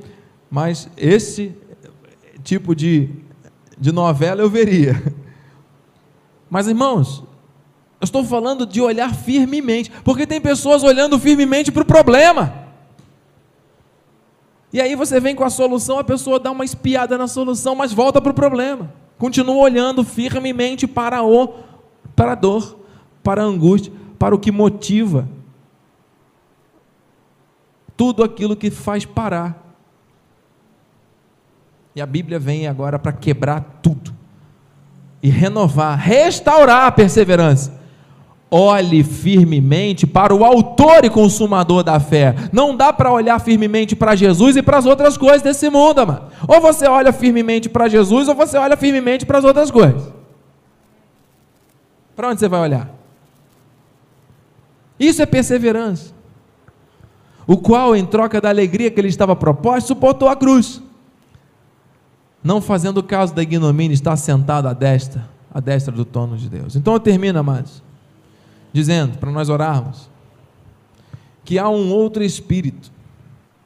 mas 0.50 0.88
esse 0.96 1.54
tipo 2.44 2.74
de, 2.74 3.10
de 3.76 3.90
novela 3.90 4.42
eu 4.42 4.50
veria. 4.50 5.02
Mas 6.48 6.68
irmãos, 6.68 7.24
eu 8.00 8.04
estou 8.04 8.22
falando 8.22 8.66
de 8.66 8.80
olhar 8.80 9.12
firmemente, 9.14 9.90
porque 10.04 10.26
tem 10.26 10.40
pessoas 10.40 10.84
olhando 10.84 11.18
firmemente 11.18 11.72
para 11.72 11.82
o 11.82 11.86
problema. 11.86 12.62
E 14.72 14.80
aí 14.80 14.94
você 14.94 15.18
vem 15.18 15.34
com 15.34 15.44
a 15.44 15.50
solução, 15.50 15.98
a 15.98 16.04
pessoa 16.04 16.38
dá 16.38 16.50
uma 16.50 16.64
espiada 16.64 17.16
na 17.16 17.26
solução, 17.26 17.74
mas 17.74 17.92
volta 17.92 18.20
para 18.20 18.32
o 18.32 18.34
problema. 18.34 18.92
Continua 19.18 19.56
olhando 19.56 20.04
firmemente 20.04 20.86
para 20.86 21.22
o 21.22 21.54
para 22.14 22.32
a 22.32 22.34
dor, 22.34 22.78
para 23.22 23.42
a 23.42 23.44
angústia, 23.44 23.92
para 24.18 24.34
o 24.34 24.38
que 24.38 24.52
motiva. 24.52 25.28
Tudo 27.96 28.22
aquilo 28.22 28.56
que 28.56 28.70
faz 28.70 29.04
parar. 29.04 29.63
E 31.94 32.00
a 32.00 32.06
Bíblia 32.06 32.38
vem 32.38 32.66
agora 32.66 32.98
para 32.98 33.12
quebrar 33.12 33.78
tudo 33.82 34.12
e 35.22 35.28
renovar, 35.28 35.98
restaurar 35.98 36.86
a 36.86 36.92
perseverança. 36.92 37.82
Olhe 38.50 39.02
firmemente 39.02 40.06
para 40.06 40.34
o 40.34 40.44
autor 40.44 41.04
e 41.04 41.10
consumador 41.10 41.82
da 41.82 41.98
fé. 41.98 42.34
Não 42.52 42.76
dá 42.76 42.92
para 42.92 43.10
olhar 43.10 43.40
firmemente 43.40 43.96
para 43.96 44.14
Jesus 44.14 44.56
e 44.56 44.62
para 44.62 44.78
as 44.78 44.86
outras 44.86 45.16
coisas 45.16 45.42
desse 45.42 45.70
mundo, 45.70 46.06
mano. 46.06 46.28
Ou 46.46 46.60
você 46.60 46.86
olha 46.86 47.12
firmemente 47.12 47.68
para 47.68 47.88
Jesus 47.88 48.28
ou 48.28 48.34
você 48.34 48.56
olha 48.56 48.76
firmemente 48.76 49.24
para 49.24 49.38
as 49.38 49.44
outras 49.44 49.70
coisas. 49.70 50.12
Para 52.14 52.28
onde 52.28 52.38
você 52.38 52.48
vai 52.48 52.60
olhar? 52.60 52.90
Isso 54.98 55.22
é 55.22 55.26
perseverança. 55.26 56.12
o 57.46 57.56
qual, 57.56 57.94
em 57.94 58.06
troca 58.06 58.40
da 58.40 58.48
alegria 58.48 58.90
que 58.90 59.02
lhe 59.02 59.08
estava 59.08 59.34
proposta, 59.36 59.88
suportou 59.88 60.28
a 60.28 60.36
cruz, 60.36 60.80
não 62.44 62.60
fazendo 62.60 63.02
caso 63.02 63.34
da 63.34 63.42
ignomínia, 63.42 63.94
está 63.94 64.14
sentado 64.14 64.68
à 64.68 64.74
destra, 64.74 65.26
à 65.50 65.60
destra 65.60 65.90
do 65.90 66.04
trono 66.04 66.36
de 66.36 66.50
Deus. 66.50 66.76
Então 66.76 66.92
eu 66.92 67.00
termino, 67.00 67.38
amados, 67.38 67.82
dizendo, 68.70 69.16
para 69.16 69.30
nós 69.30 69.48
orarmos, 69.48 70.10
que 71.42 71.58
há 71.58 71.66
um 71.70 71.90
outro 71.90 72.22
espírito 72.22 72.92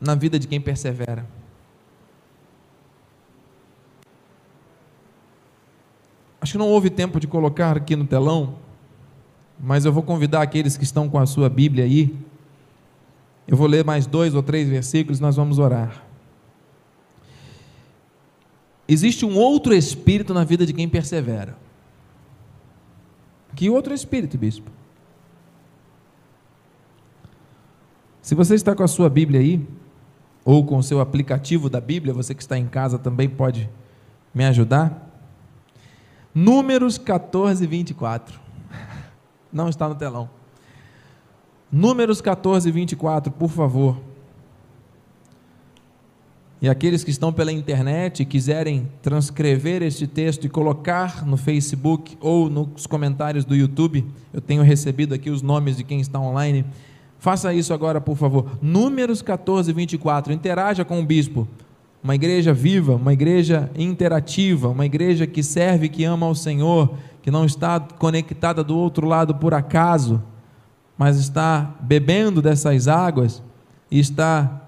na 0.01 0.14
vida 0.14 0.38
de 0.38 0.47
quem 0.47 0.61
persevera. 0.61 1.27
Acho 6.41 6.53
que 6.53 6.59
não 6.59 6.69
houve 6.69 6.88
tempo 6.88 7.19
de 7.19 7.27
colocar 7.27 7.77
aqui 7.77 7.97
no 7.97 8.07
telão, 8.07 8.55
mas 9.59 9.85
eu 9.85 9.93
vou 9.93 10.05
convidar 10.05 10.41
aqueles 10.41 10.77
que 10.77 10.85
estão 10.85 11.09
com 11.09 11.19
a 11.19 11.27
sua 11.27 11.49
Bíblia 11.49 11.85
aí. 11.85 12.17
Eu 13.49 13.57
vou 13.57 13.67
ler 13.67 13.85
mais 13.85 14.07
dois 14.07 14.37
ou 14.37 14.43
três 14.43 14.69
versículos, 14.69 15.19
nós 15.19 15.35
vamos 15.35 15.59
orar. 15.59 16.08
Existe 18.88 19.27
um 19.27 19.37
outro 19.37 19.74
espírito 19.74 20.33
na 20.33 20.44
vida 20.44 20.64
de 20.64 20.72
quem 20.72 20.88
persevera. 20.88 21.57
Que 23.55 23.68
outro 23.68 23.92
espírito, 23.92 24.38
bispo? 24.38 24.70
Se 28.22 28.35
você 28.35 28.55
está 28.55 28.74
com 28.74 28.83
a 28.83 28.88
sua 28.88 29.11
Bíblia 29.11 29.40
aí, 29.40 29.66
ou 30.44 30.64
com 30.64 30.79
o 30.79 30.83
seu 30.83 31.01
aplicativo 31.01 31.68
da 31.68 31.81
Bíblia, 31.81 32.14
você 32.14 32.35
que 32.35 32.40
está 32.40 32.57
em 32.57 32.66
casa 32.66 32.98
também 32.98 33.29
pode 33.29 33.68
me 34.35 34.46
ajudar. 34.46 35.07
Números 36.35 36.96
14, 36.96 37.66
24. 37.66 38.40
Não 39.53 39.68
está 39.68 39.88
no 39.88 39.94
telão. 39.94 40.31
Números 41.70 42.22
14, 42.22 42.70
24, 42.70 43.31
por 43.33 43.51
favor. 43.51 44.01
E 46.61 46.68
aqueles 46.68 47.05
que 47.05 47.11
estão 47.11 47.33
pela 47.33 47.53
internet 47.53 48.21
e 48.21 48.27
quiserem 48.27 48.88
transcrever 49.01 49.81
este 49.83 50.09
texto 50.09 50.44
e 50.44 50.49
colocar 50.49 51.25
no 51.25 51.37
Facebook 51.37 52.18
ou 52.21 52.51
nos 52.51 52.85
comentários 52.85 53.44
do 53.44 53.55
YouTube, 53.55 54.05
eu 54.33 54.40
tenho 54.40 54.62
recebido 54.62 55.14
aqui 55.14 55.31
os 55.31 55.40
nomes 55.40 55.77
de 55.77 55.85
quem 55.85 56.01
está 56.01 56.18
online. 56.18 56.64
Faça 57.21 57.55
isso 57.55 57.73
agora, 57.73 58.01
por 58.01 58.16
favor. 58.16 58.59
Números 58.61 59.23
14, 59.23 59.73
24. 59.73 60.33
Interaja 60.33 60.85
com 60.85 61.01
o 61.01 61.05
bispo. 61.05 61.47
Uma 62.03 62.16
igreja 62.16 62.53
viva, 62.53 62.94
uma 62.97 63.12
igreja 63.12 63.71
interativa, 63.77 64.68
uma 64.68 64.87
igreja 64.87 65.27
que 65.27 65.42
serve, 65.42 65.88
que 65.88 66.05
ama 66.05 66.27
ao 66.27 66.35
Senhor, 66.35 66.94
que 67.23 67.31
não 67.31 67.44
está 67.44 67.79
conectada 67.81 68.64
do 68.64 68.77
outro 68.77 69.07
lado 69.07 69.35
por 69.35 69.53
acaso, 69.53 70.23
mas 70.97 71.18
está 71.18 71.75
bebendo 71.81 72.40
dessas 72.40 72.88
águas 72.88 73.42
e 73.90 73.99
está 73.99 74.68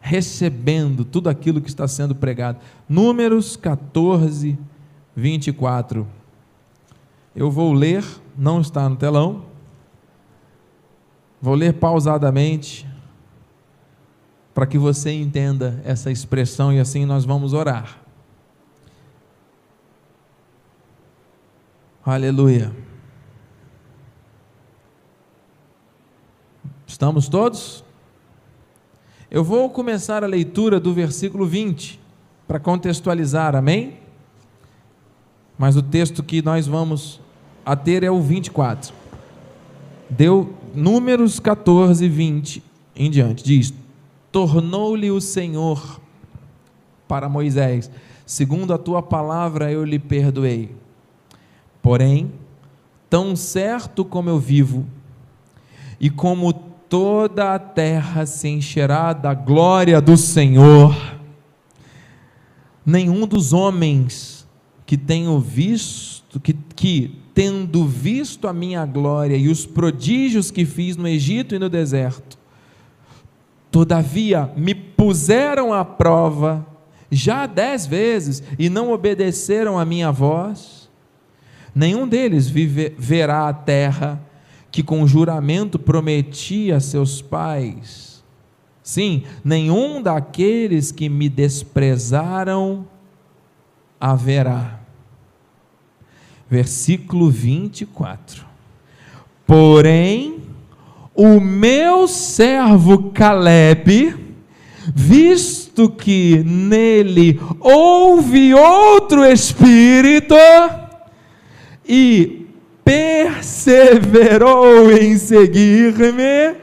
recebendo 0.00 1.04
tudo 1.04 1.28
aquilo 1.28 1.60
que 1.60 1.68
está 1.68 1.86
sendo 1.86 2.14
pregado. 2.14 2.58
Números 2.88 3.56
14, 3.56 4.58
24. 5.14 6.06
Eu 7.36 7.50
vou 7.50 7.72
ler, 7.72 8.04
não 8.36 8.60
está 8.60 8.88
no 8.88 8.96
telão, 8.96 9.50
Vou 11.40 11.54
ler 11.54 11.72
pausadamente 11.74 12.86
para 14.52 14.66
que 14.66 14.76
você 14.76 15.10
entenda 15.10 15.80
essa 15.84 16.10
expressão 16.10 16.70
e 16.70 16.78
assim 16.78 17.06
nós 17.06 17.24
vamos 17.24 17.54
orar. 17.54 17.98
Aleluia. 22.04 22.72
Estamos 26.86 27.26
todos? 27.26 27.82
Eu 29.30 29.44
vou 29.44 29.70
começar 29.70 30.24
a 30.24 30.26
leitura 30.26 30.80
do 30.80 30.92
versículo 30.92 31.46
20 31.46 32.00
para 32.48 32.58
contextualizar, 32.58 33.54
amém? 33.54 33.98
Mas 35.56 35.76
o 35.76 35.82
texto 35.82 36.20
que 36.20 36.42
nós 36.42 36.66
vamos 36.66 37.20
a 37.64 37.76
ter 37.76 38.02
é 38.02 38.10
o 38.10 38.20
24. 38.20 38.92
Deu 40.08 40.52
Números 40.74 41.38
14, 41.38 42.08
20 42.08 42.60
em 42.96 43.08
diante, 43.08 43.44
diz: 43.44 43.72
Tornou-lhe 44.32 45.12
o 45.12 45.20
Senhor 45.20 46.00
para 47.06 47.28
Moisés, 47.28 47.88
segundo 48.26 48.74
a 48.74 48.78
tua 48.78 49.00
palavra 49.00 49.70
eu 49.70 49.84
lhe 49.84 50.00
perdoei. 50.00 50.74
Porém, 51.80 52.32
tão 53.08 53.36
certo 53.36 54.04
como 54.04 54.28
eu 54.28 54.40
vivo, 54.40 54.84
e 56.00 56.10
como 56.10 56.69
toda 56.90 57.54
a 57.54 57.58
terra 57.58 58.26
se 58.26 58.48
encherá 58.48 59.12
da 59.12 59.32
glória 59.32 60.00
do 60.00 60.16
Senhor, 60.16 60.94
nenhum 62.84 63.28
dos 63.28 63.52
homens 63.52 64.44
que 64.84 64.96
tenho 64.96 65.38
visto, 65.38 66.40
que, 66.40 66.52
que 66.74 67.16
tendo 67.32 67.86
visto 67.86 68.48
a 68.48 68.52
minha 68.52 68.84
glória 68.84 69.36
e 69.36 69.48
os 69.48 69.64
prodígios 69.64 70.50
que 70.50 70.66
fiz 70.66 70.96
no 70.96 71.06
Egito 71.06 71.54
e 71.54 71.60
no 71.60 71.68
deserto, 71.68 72.36
todavia 73.70 74.50
me 74.56 74.74
puseram 74.74 75.72
à 75.72 75.84
prova 75.84 76.66
já 77.08 77.46
dez 77.46 77.86
vezes 77.86 78.42
e 78.58 78.68
não 78.68 78.90
obedeceram 78.90 79.78
a 79.78 79.84
minha 79.84 80.10
voz, 80.10 80.90
nenhum 81.72 82.08
deles 82.08 82.48
vive, 82.48 82.92
verá 82.98 83.48
a 83.48 83.52
terra 83.52 84.20
que 84.70 84.82
com 84.82 85.06
juramento 85.06 85.78
prometi 85.78 86.70
a 86.72 86.80
seus 86.80 87.20
pais. 87.20 88.22
Sim, 88.82 89.24
nenhum 89.44 90.02
daqueles 90.02 90.90
que 90.90 91.08
me 91.08 91.28
desprezaram 91.28 92.86
haverá 94.00 94.80
versículo 96.50 97.30
24. 97.30 98.44
Porém, 99.46 100.38
o 101.14 101.40
meu 101.40 102.08
servo 102.08 103.10
Caleb, 103.12 104.16
visto 104.92 105.88
que 105.88 106.42
nele 106.44 107.40
houve 107.60 108.52
outro 108.52 109.24
espírito, 109.24 110.34
e 111.88 112.39
perseverou 112.90 114.90
em 114.90 115.16
seguir-me, 115.16 116.56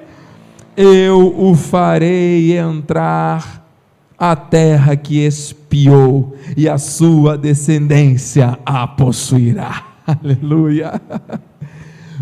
eu 0.75 1.33
o 1.39 1.55
farei 1.55 2.57
entrar 2.57 3.65
a 4.19 4.35
terra 4.35 4.97
que 4.97 5.25
espiou, 5.25 6.35
e 6.57 6.67
a 6.67 6.77
sua 6.77 7.37
descendência 7.37 8.59
a 8.65 8.85
possuirá. 8.85 9.87
Aleluia. 10.05 11.01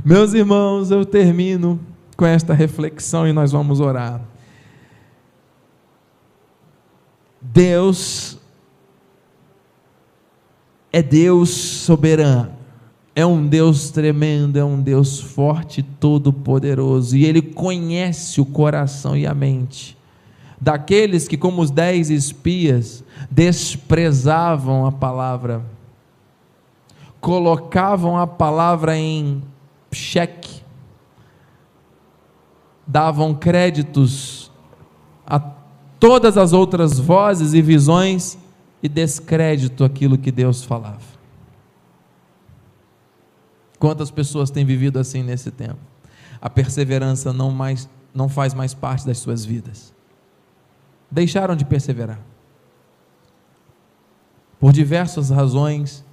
Meus 0.03 0.35
irmãos, 0.35 0.91
eu 0.91 1.03
termino 1.03 1.79
com 2.15 2.27
esta 2.27 2.53
reflexão 2.53 3.27
e 3.27 3.33
nós 3.33 3.51
vamos 3.51 3.79
orar. 3.79 4.21
Deus 7.41 8.37
é 10.93 11.01
Deus 11.01 11.49
soberano, 11.49 12.54
é 13.15 13.25
um 13.25 13.47
Deus 13.47 13.89
tremendo, 13.89 14.59
é 14.59 14.63
um 14.63 14.79
Deus 14.79 15.19
forte, 15.19 15.81
todo-poderoso, 15.81 17.15
e 17.15 17.25
Ele 17.25 17.41
conhece 17.41 18.41
o 18.41 18.45
coração 18.45 19.15
e 19.15 19.25
a 19.25 19.33
mente 19.33 19.95
daqueles 20.59 21.27
que, 21.27 21.37
como 21.37 21.61
os 21.61 21.69
dez 21.69 22.09
espias, 22.09 23.03
desprezavam 23.29 24.85
a 24.85 24.91
palavra, 24.91 25.63
colocavam 27.19 28.17
a 28.17 28.25
palavra 28.25 28.97
em 28.97 29.43
cheque, 29.91 30.63
davam 32.85 33.33
créditos 33.33 34.51
a 35.25 35.39
todas 35.99 36.37
as 36.37 36.53
outras 36.53 36.99
vozes 36.99 37.53
e 37.53 37.61
visões 37.61 38.37
e 38.81 38.89
descrédito 38.89 39.83
aquilo 39.83 40.17
que 40.17 40.31
Deus 40.31 40.63
falava. 40.63 41.14
Quantas 43.79 44.09
pessoas 44.09 44.49
têm 44.49 44.65
vivido 44.65 44.99
assim 44.99 45.23
nesse 45.23 45.51
tempo? 45.51 45.79
A 46.41 46.49
perseverança 46.49 47.33
não 47.33 47.51
mais 47.51 47.89
não 48.13 48.29
faz 48.29 48.53
mais 48.53 48.73
parte 48.73 49.05
das 49.05 49.17
suas 49.17 49.43
vidas 49.43 49.95
deixaram 51.09 51.55
de 51.55 51.65
perseverar. 51.65 52.19
Por 54.59 54.71
diversas 54.71 55.29
razões, 55.29 56.03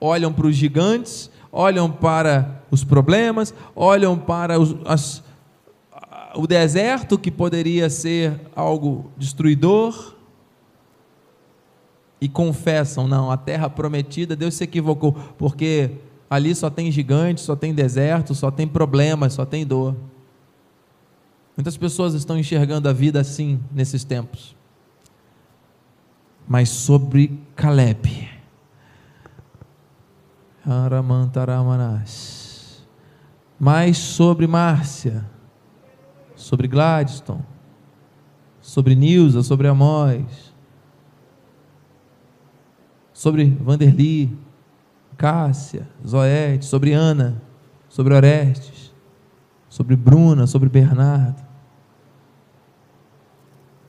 olham 0.00 0.32
para 0.32 0.46
os 0.46 0.56
gigantes, 0.56 1.30
olham 1.52 1.90
para 1.90 2.62
os 2.70 2.82
problemas, 2.84 3.54
olham 3.74 4.18
para 4.18 4.58
os, 4.58 4.76
as, 4.84 5.22
o 6.34 6.46
deserto 6.46 7.18
que 7.18 7.30
poderia 7.30 7.88
ser 7.88 8.40
algo 8.54 9.10
destruidor 9.16 10.14
e 12.20 12.28
confessam: 12.28 13.06
não, 13.06 13.30
a 13.30 13.36
terra 13.36 13.70
prometida, 13.70 14.34
Deus 14.34 14.54
se 14.54 14.64
equivocou, 14.64 15.12
porque 15.38 15.92
ali 16.28 16.54
só 16.54 16.68
tem 16.68 16.90
gigantes, 16.90 17.44
só 17.44 17.54
tem 17.54 17.74
deserto, 17.74 18.34
só 18.34 18.50
tem 18.50 18.66
problemas, 18.66 19.34
só 19.34 19.44
tem 19.44 19.66
dor. 19.66 19.96
Muitas 21.56 21.76
pessoas 21.76 22.14
estão 22.14 22.38
enxergando 22.38 22.88
a 22.88 22.92
vida 22.92 23.20
assim 23.20 23.60
nesses 23.72 24.04
tempos. 24.04 24.54
Mas 26.46 26.68
sobre 26.68 27.40
Caleb, 27.56 28.28
mais 33.58 33.96
sobre 33.96 34.46
Márcia, 34.46 35.24
sobre 36.34 36.68
Gladstone, 36.68 37.42
sobre 38.60 38.94
Nilza, 38.94 39.42
sobre 39.42 39.66
Amós, 39.66 40.52
sobre 43.12 43.46
Vanderly, 43.46 44.36
Cássia, 45.16 45.88
Zoete, 46.06 46.64
sobre 46.64 46.92
Ana, 46.92 47.42
sobre 47.88 48.14
Orestes, 48.14 48.92
sobre 49.68 49.96
Bruna, 49.96 50.46
sobre 50.46 50.68
Bernardo, 50.68 51.42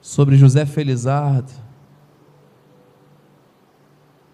sobre 0.02 0.38
José 0.38 0.66
Felizardo, 0.66 1.52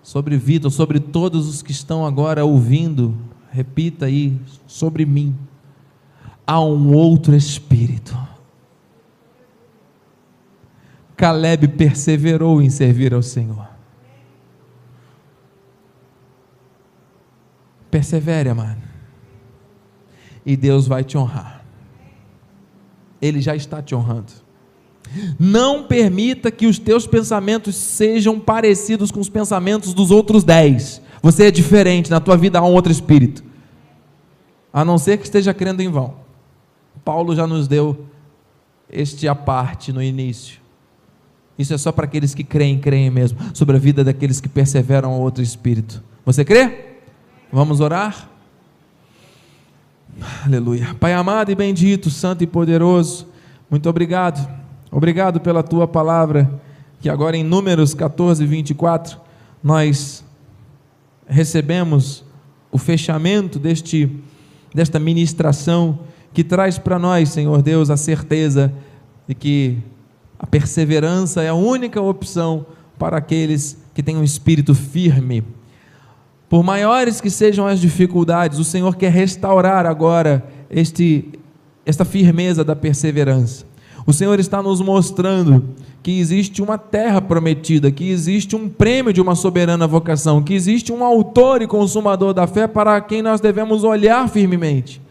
sobre 0.01 0.37
Vitor, 0.37 0.69
sobre 0.69 0.99
todos 0.99 1.47
os 1.47 1.61
que 1.61 1.71
estão 1.71 2.05
agora 2.05 2.45
ouvindo, 2.45 3.17
repita 3.49 4.05
aí, 4.05 4.39
sobre 4.67 5.05
mim, 5.05 5.35
há 6.45 6.59
um 6.59 6.93
outro 6.93 7.35
Espírito. 7.35 8.15
Caleb 11.15 11.69
perseverou 11.69 12.61
em 12.61 12.69
servir 12.69 13.13
ao 13.13 13.21
Senhor. 13.21 13.72
Persevere, 17.93 18.49
amado. 18.49 18.81
E 20.43 20.57
Deus 20.57 20.87
vai 20.87 21.03
te 21.03 21.15
honrar. 21.15 21.63
Ele 23.21 23.39
já 23.39 23.55
está 23.55 23.83
te 23.83 23.93
honrando. 23.93 24.33
Não 25.39 25.83
permita 25.83 26.49
que 26.49 26.65
os 26.65 26.79
teus 26.79 27.05
pensamentos 27.05 27.75
sejam 27.75 28.39
parecidos 28.39 29.11
com 29.11 29.19
os 29.19 29.29
pensamentos 29.29 29.93
dos 29.93 30.09
outros 30.09 30.43
dez. 30.43 31.03
Você 31.21 31.45
é 31.45 31.51
diferente, 31.51 32.09
na 32.09 32.19
tua 32.19 32.35
vida 32.35 32.57
há 32.57 32.63
um 32.63 32.73
outro 32.73 32.91
espírito. 32.91 33.43
A 34.73 34.83
não 34.83 34.97
ser 34.97 35.19
que 35.19 35.25
esteja 35.25 35.53
crendo 35.53 35.83
em 35.83 35.87
vão. 35.87 36.15
Paulo 37.05 37.35
já 37.35 37.45
nos 37.45 37.67
deu 37.67 38.07
este 38.89 39.27
aparte 39.27 39.93
no 39.93 40.01
início. 40.01 40.59
Isso 41.59 41.75
é 41.75 41.77
só 41.77 41.91
para 41.91 42.05
aqueles 42.05 42.33
que 42.33 42.43
creem, 42.43 42.79
creem 42.79 43.11
mesmo, 43.11 43.37
sobre 43.53 43.75
a 43.75 43.79
vida 43.79 44.03
daqueles 44.03 44.41
que 44.41 44.49
perseveram 44.49 45.11
ao 45.11 45.21
outro 45.21 45.43
espírito. 45.43 46.03
Você 46.25 46.43
crê? 46.43 46.92
Vamos 47.53 47.81
orar? 47.81 48.31
Aleluia. 50.43 50.95
Pai 50.99 51.13
amado 51.13 51.51
e 51.51 51.55
bendito, 51.55 52.09
santo 52.09 52.43
e 52.43 52.47
poderoso, 52.47 53.27
muito 53.69 53.87
obrigado. 53.87 54.49
Obrigado 54.89 55.39
pela 55.39 55.61
tua 55.61 55.87
palavra, 55.87 56.59
que 56.99 57.07
agora 57.07 57.37
em 57.37 57.43
Números 57.43 57.93
14, 57.93 58.43
24, 58.43 59.19
nós 59.61 60.25
recebemos 61.27 62.25
o 62.71 62.79
fechamento 62.79 63.59
deste, 63.59 64.09
desta 64.73 64.97
ministração 64.97 65.99
que 66.33 66.43
traz 66.43 66.79
para 66.79 66.97
nós, 66.97 67.29
Senhor 67.29 67.61
Deus, 67.61 67.91
a 67.91 67.97
certeza 67.97 68.73
de 69.27 69.35
que 69.35 69.77
a 70.39 70.47
perseverança 70.47 71.43
é 71.43 71.49
a 71.49 71.53
única 71.53 72.01
opção 72.01 72.65
para 72.97 73.17
aqueles 73.17 73.77
que 73.93 74.01
têm 74.01 74.17
um 74.17 74.23
espírito 74.23 74.73
firme 74.73 75.43
por 76.53 76.61
maiores 76.61 77.19
que 77.19 77.31
sejam 77.31 77.65
as 77.65 77.81
dificuldades, 77.81 78.59
o 78.59 78.63
Senhor 78.63 78.95
quer 78.95 79.11
restaurar 79.11 79.87
agora 79.87 80.45
este, 80.69 81.27
esta 81.83 82.05
firmeza 82.05 82.63
da 82.63 82.75
perseverança. 82.75 83.65
O 84.05 84.13
Senhor 84.13 84.39
está 84.39 84.61
nos 84.61 84.79
mostrando 84.79 85.63
que 86.03 86.19
existe 86.19 86.61
uma 86.61 86.77
terra 86.77 87.19
prometida, 87.19 87.89
que 87.91 88.07
existe 88.07 88.55
um 88.55 88.69
prêmio 88.69 89.11
de 89.11 89.19
uma 89.19 89.33
soberana 89.33 89.87
vocação, 89.87 90.43
que 90.43 90.53
existe 90.53 90.93
um 90.93 91.03
autor 91.03 91.63
e 91.63 91.67
consumador 91.67 92.35
da 92.35 92.45
fé 92.45 92.67
para 92.67 93.01
quem 93.01 93.23
nós 93.23 93.41
devemos 93.41 93.83
olhar 93.83 94.29
firmemente 94.29 95.01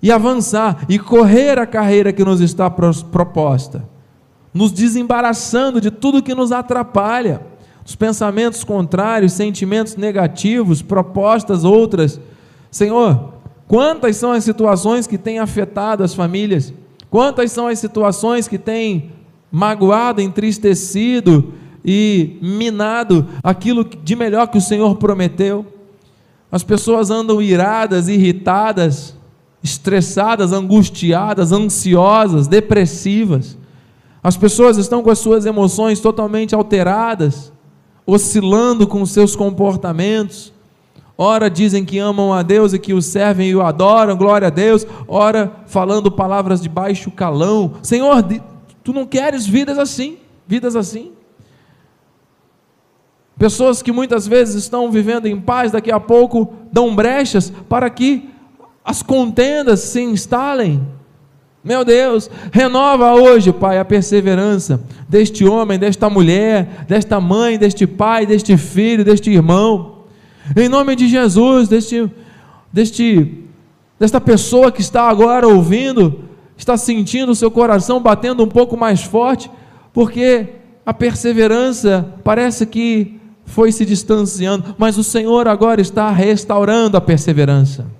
e 0.00 0.12
avançar 0.12 0.86
e 0.88 1.00
correr 1.00 1.58
a 1.58 1.66
carreira 1.66 2.12
que 2.12 2.24
nos 2.24 2.40
está 2.40 2.70
proposta, 2.70 3.84
nos 4.54 4.70
desembaraçando 4.70 5.80
de 5.80 5.90
tudo 5.90 6.22
que 6.22 6.32
nos 6.32 6.52
atrapalha 6.52 7.49
os 7.84 7.94
pensamentos 7.94 8.62
contrários, 8.64 9.32
sentimentos 9.32 9.96
negativos, 9.96 10.82
propostas 10.82 11.64
outras. 11.64 12.20
Senhor, 12.70 13.34
quantas 13.66 14.16
são 14.16 14.32
as 14.32 14.44
situações 14.44 15.06
que 15.06 15.18
têm 15.18 15.38
afetado 15.38 16.02
as 16.02 16.14
famílias? 16.14 16.72
Quantas 17.10 17.50
são 17.50 17.66
as 17.66 17.78
situações 17.78 18.46
que 18.46 18.58
têm 18.58 19.12
magoado, 19.50 20.20
entristecido 20.20 21.52
e 21.84 22.38
minado 22.40 23.26
aquilo 23.42 23.84
de 23.84 24.14
melhor 24.14 24.46
que 24.48 24.58
o 24.58 24.62
Senhor 24.62 24.96
prometeu? 24.96 25.66
As 26.52 26.62
pessoas 26.62 27.10
andam 27.10 27.40
iradas, 27.40 28.08
irritadas, 28.08 29.16
estressadas, 29.62 30.52
angustiadas, 30.52 31.52
ansiosas, 31.52 32.46
depressivas. 32.46 33.56
As 34.22 34.36
pessoas 34.36 34.76
estão 34.76 35.02
com 35.02 35.10
as 35.10 35.18
suas 35.18 35.46
emoções 35.46 36.00
totalmente 36.00 36.54
alteradas 36.54 37.49
oscilando 38.10 38.86
com 38.86 39.04
seus 39.06 39.36
comportamentos. 39.36 40.52
Ora 41.16 41.50
dizem 41.50 41.84
que 41.84 41.98
amam 41.98 42.32
a 42.32 42.42
Deus 42.42 42.72
e 42.72 42.78
que 42.78 42.94
o 42.94 43.02
servem 43.02 43.50
e 43.50 43.54
o 43.54 43.62
adoram, 43.62 44.16
glória 44.16 44.48
a 44.48 44.50
Deus. 44.50 44.86
Ora 45.06 45.52
falando 45.66 46.10
palavras 46.10 46.60
de 46.60 46.68
baixo 46.68 47.10
calão. 47.10 47.74
Senhor, 47.82 48.24
tu 48.82 48.92
não 48.92 49.06
queres 49.06 49.46
vidas 49.46 49.78
assim, 49.78 50.18
vidas 50.46 50.74
assim. 50.74 51.12
Pessoas 53.38 53.82
que 53.82 53.92
muitas 53.92 54.26
vezes 54.26 54.54
estão 54.54 54.90
vivendo 54.90 55.26
em 55.26 55.40
paz, 55.40 55.72
daqui 55.72 55.92
a 55.92 56.00
pouco 56.00 56.52
dão 56.72 56.94
brechas 56.94 57.52
para 57.68 57.88
que 57.88 58.30
as 58.84 59.02
contendas 59.02 59.80
se 59.80 60.00
instalem 60.00 60.86
meu 61.62 61.84
Deus, 61.84 62.30
renova 62.50 63.12
hoje, 63.14 63.52
Pai, 63.52 63.78
a 63.78 63.84
perseverança 63.84 64.82
deste 65.06 65.44
homem, 65.44 65.78
desta 65.78 66.08
mulher, 66.08 66.86
desta 66.88 67.20
mãe, 67.20 67.58
deste 67.58 67.86
pai, 67.86 68.24
deste 68.24 68.56
filho, 68.56 69.04
deste 69.04 69.30
irmão. 69.30 70.04
Em 70.56 70.70
nome 70.70 70.96
de 70.96 71.06
Jesus, 71.06 71.68
deste, 71.68 72.10
deste, 72.72 73.44
desta 73.98 74.18
pessoa 74.18 74.72
que 74.72 74.80
está 74.80 75.08
agora 75.08 75.46
ouvindo, 75.46 76.24
está 76.56 76.78
sentindo 76.78 77.32
o 77.32 77.36
seu 77.36 77.50
coração 77.50 78.00
batendo 78.00 78.42
um 78.42 78.48
pouco 78.48 78.74
mais 78.74 79.02
forte, 79.02 79.50
porque 79.92 80.48
a 80.86 80.94
perseverança 80.94 82.14
parece 82.24 82.64
que 82.64 83.20
foi 83.44 83.70
se 83.70 83.84
distanciando, 83.84 84.74
mas 84.78 84.96
o 84.96 85.04
Senhor 85.04 85.46
agora 85.46 85.80
está 85.80 86.10
restaurando 86.10 86.96
a 86.96 87.00
perseverança. 87.02 87.99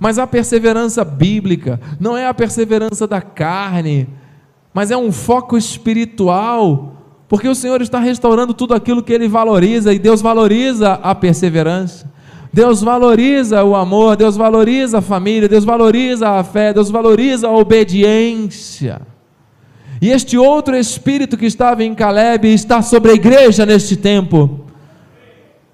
Mas 0.00 0.18
a 0.18 0.26
perseverança 0.26 1.04
bíblica 1.04 1.80
não 2.00 2.16
é 2.16 2.26
a 2.26 2.34
perseverança 2.34 3.06
da 3.06 3.20
carne, 3.20 4.08
mas 4.72 4.90
é 4.90 4.96
um 4.96 5.12
foco 5.12 5.56
espiritual, 5.56 6.96
porque 7.28 7.48
o 7.48 7.54
Senhor 7.54 7.80
está 7.82 7.98
restaurando 7.98 8.54
tudo 8.54 8.74
aquilo 8.74 9.02
que 9.02 9.12
Ele 9.12 9.28
valoriza, 9.28 9.92
e 9.92 9.98
Deus 9.98 10.20
valoriza 10.20 10.92
a 10.94 11.14
perseverança. 11.14 12.10
Deus 12.52 12.82
valoriza 12.82 13.64
o 13.64 13.74
amor, 13.74 14.14
Deus 14.14 14.36
valoriza 14.36 14.98
a 14.98 15.02
família, 15.02 15.48
Deus 15.48 15.64
valoriza 15.64 16.28
a 16.28 16.44
fé, 16.44 16.72
Deus 16.72 16.90
valoriza 16.90 17.48
a 17.48 17.56
obediência. 17.56 19.00
E 20.02 20.10
este 20.10 20.36
outro 20.36 20.76
espírito 20.76 21.36
que 21.36 21.46
estava 21.46 21.82
em 21.82 21.94
Caleb 21.94 22.52
está 22.52 22.82
sobre 22.82 23.12
a 23.12 23.14
igreja 23.14 23.64
neste 23.64 23.96
tempo, 23.96 24.66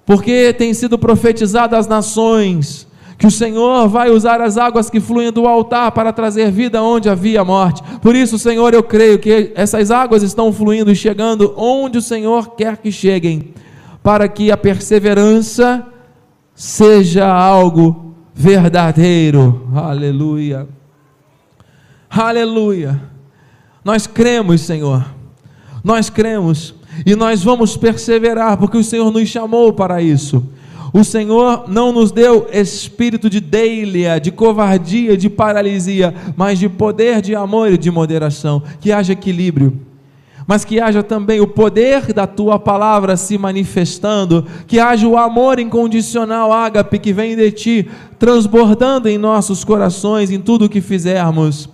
porque 0.05 0.53
tem 0.53 0.73
sido 0.73 0.97
profetizado 0.97 1.75
às 1.75 1.87
nações, 1.87 2.87
que 3.19 3.27
o 3.27 3.31
Senhor 3.31 3.89
vai 3.89 4.09
usar 4.09 4.39
as 4.39 4.57
águas 4.57 4.89
que 4.89 5.01
fluem 5.01 5.29
do 5.29 5.45
altar 5.45 5.91
para 5.91 6.13
trazer 6.13 6.49
vida 6.49 6.81
onde 6.81 7.09
havia 7.09 7.43
morte. 7.43 7.83
Por 8.01 8.15
isso, 8.15 8.39
Senhor, 8.39 8.73
eu 8.73 8.81
creio 8.81 9.19
que 9.19 9.51
essas 9.55 9.91
águas 9.91 10.23
estão 10.23 10.53
fluindo 10.53 10.89
e 10.89 10.95
chegando 10.95 11.53
onde 11.57 11.97
o 11.97 12.01
Senhor 12.01 12.55
quer 12.55 12.77
que 12.77 12.93
cheguem, 12.93 13.53
para 14.01 14.29
que 14.29 14.49
a 14.49 14.55
perseverança 14.55 15.85
seja 16.55 17.27
algo 17.27 18.15
verdadeiro. 18.33 19.67
Aleluia. 19.75 20.65
Aleluia. 22.09 23.01
Nós 23.83 24.07
cremos, 24.07 24.61
Senhor. 24.61 25.05
Nós 25.83 26.09
cremos 26.09 26.73
e 27.05 27.17
nós 27.17 27.43
vamos 27.43 27.75
perseverar, 27.75 28.55
porque 28.55 28.77
o 28.77 28.83
Senhor 28.83 29.11
nos 29.11 29.27
chamou 29.27 29.73
para 29.73 30.01
isso. 30.01 30.41
O 30.91 31.03
Senhor 31.03 31.65
não 31.67 31.91
nos 31.91 32.11
deu 32.11 32.47
espírito 32.51 33.29
de 33.29 33.39
deilia, 33.39 34.19
de 34.19 34.31
covardia, 34.31 35.15
de 35.15 35.29
paralisia, 35.29 36.13
mas 36.35 36.57
de 36.57 36.67
poder, 36.67 37.21
de 37.21 37.35
amor 37.35 37.71
e 37.71 37.77
de 37.77 37.91
moderação. 37.91 38.61
Que 38.79 38.91
haja 38.91 39.13
equilíbrio 39.13 39.89
mas 40.49 40.65
que 40.65 40.79
haja 40.79 41.03
também 41.03 41.39
o 41.39 41.45
poder 41.45 42.11
da 42.11 42.25
tua 42.25 42.57
palavra 42.57 43.15
se 43.15 43.37
manifestando, 43.37 44.43
que 44.65 44.79
haja 44.79 45.07
o 45.07 45.15
amor 45.15 45.59
incondicional, 45.59 46.51
ágape, 46.51 46.97
que 46.97 47.13
vem 47.13 47.35
de 47.35 47.51
ti, 47.51 47.89
transbordando 48.17 49.07
em 49.07 49.15
nossos 49.15 49.63
corações, 49.63 50.31
em 50.31 50.39
tudo 50.39 50.65
o 50.65 50.69
que 50.69 50.81
fizermos 50.81 51.69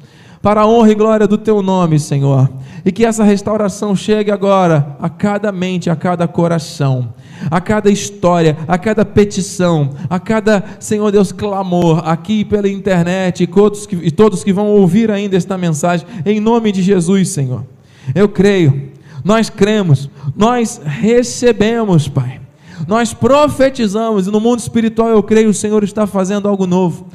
para 0.45 0.61
a 0.61 0.67
honra 0.67 0.91
e 0.91 0.93
glória 0.93 1.27
do 1.27 1.39
teu 1.39 1.63
nome, 1.63 1.99
Senhor. 1.99 2.47
E 2.85 2.91
que 2.91 3.03
essa 3.03 3.23
restauração 3.23 3.95
chegue 3.95 4.29
agora 4.29 4.95
a 5.01 5.09
cada 5.09 5.51
mente, 5.51 5.89
a 5.89 5.95
cada 5.95 6.27
coração 6.27 7.15
a 7.49 7.59
cada 7.59 7.89
história, 7.89 8.55
a 8.67 8.77
cada 8.77 9.03
petição, 9.03 9.89
a 10.09 10.19
cada, 10.19 10.63
Senhor 10.79 11.11
Deus, 11.11 11.31
clamor 11.31 12.07
aqui 12.07 12.45
pela 12.45 12.69
internet 12.69 13.43
e 13.43 13.47
todos 13.47 13.85
que, 13.85 13.95
e 13.95 14.09
todos 14.09 14.43
que 14.43 14.53
vão 14.53 14.67
ouvir 14.67 15.11
ainda 15.11 15.35
esta 15.35 15.57
mensagem, 15.57 16.07
em 16.25 16.39
nome 16.39 16.71
de 16.71 16.81
Jesus, 16.81 17.29
Senhor. 17.29 17.65
Eu 18.13 18.29
creio, 18.29 18.89
nós 19.23 19.49
cremos, 19.49 20.09
nós 20.35 20.79
recebemos, 20.83 22.07
Pai. 22.07 22.39
Nós 22.87 23.13
profetizamos, 23.13 24.27
e 24.27 24.31
no 24.31 24.39
mundo 24.39 24.59
espiritual 24.59 25.09
eu 25.09 25.23
creio 25.23 25.49
o 25.49 25.53
Senhor 25.53 25.83
está 25.83 26.07
fazendo 26.07 26.47
algo 26.47 26.65
novo, 26.65 27.07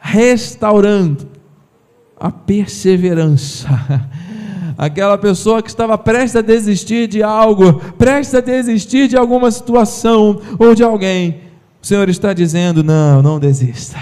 restaurando 0.00 1.37
a 2.18 2.30
perseverança. 2.30 3.68
Aquela 4.76 5.18
pessoa 5.18 5.60
que 5.60 5.68
estava 5.68 5.98
prestes 5.98 6.36
a 6.36 6.40
desistir 6.40 7.08
de 7.08 7.22
algo, 7.22 7.74
prestes 7.98 8.34
a 8.34 8.40
desistir 8.40 9.08
de 9.08 9.16
alguma 9.16 9.50
situação 9.50 10.40
ou 10.58 10.74
de 10.74 10.84
alguém, 10.84 11.40
o 11.82 11.86
Senhor 11.86 12.08
está 12.08 12.32
dizendo: 12.32 12.84
não, 12.84 13.20
não 13.20 13.40
desista. 13.40 13.98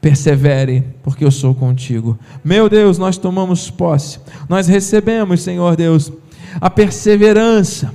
Persevere, 0.00 0.84
porque 1.02 1.24
eu 1.24 1.30
sou 1.30 1.52
contigo. 1.52 2.16
Meu 2.44 2.68
Deus, 2.68 2.98
nós 2.98 3.16
tomamos 3.16 3.68
posse, 3.68 4.20
nós 4.48 4.68
recebemos, 4.68 5.42
Senhor 5.42 5.74
Deus, 5.74 6.12
a 6.60 6.70
perseverança 6.70 7.92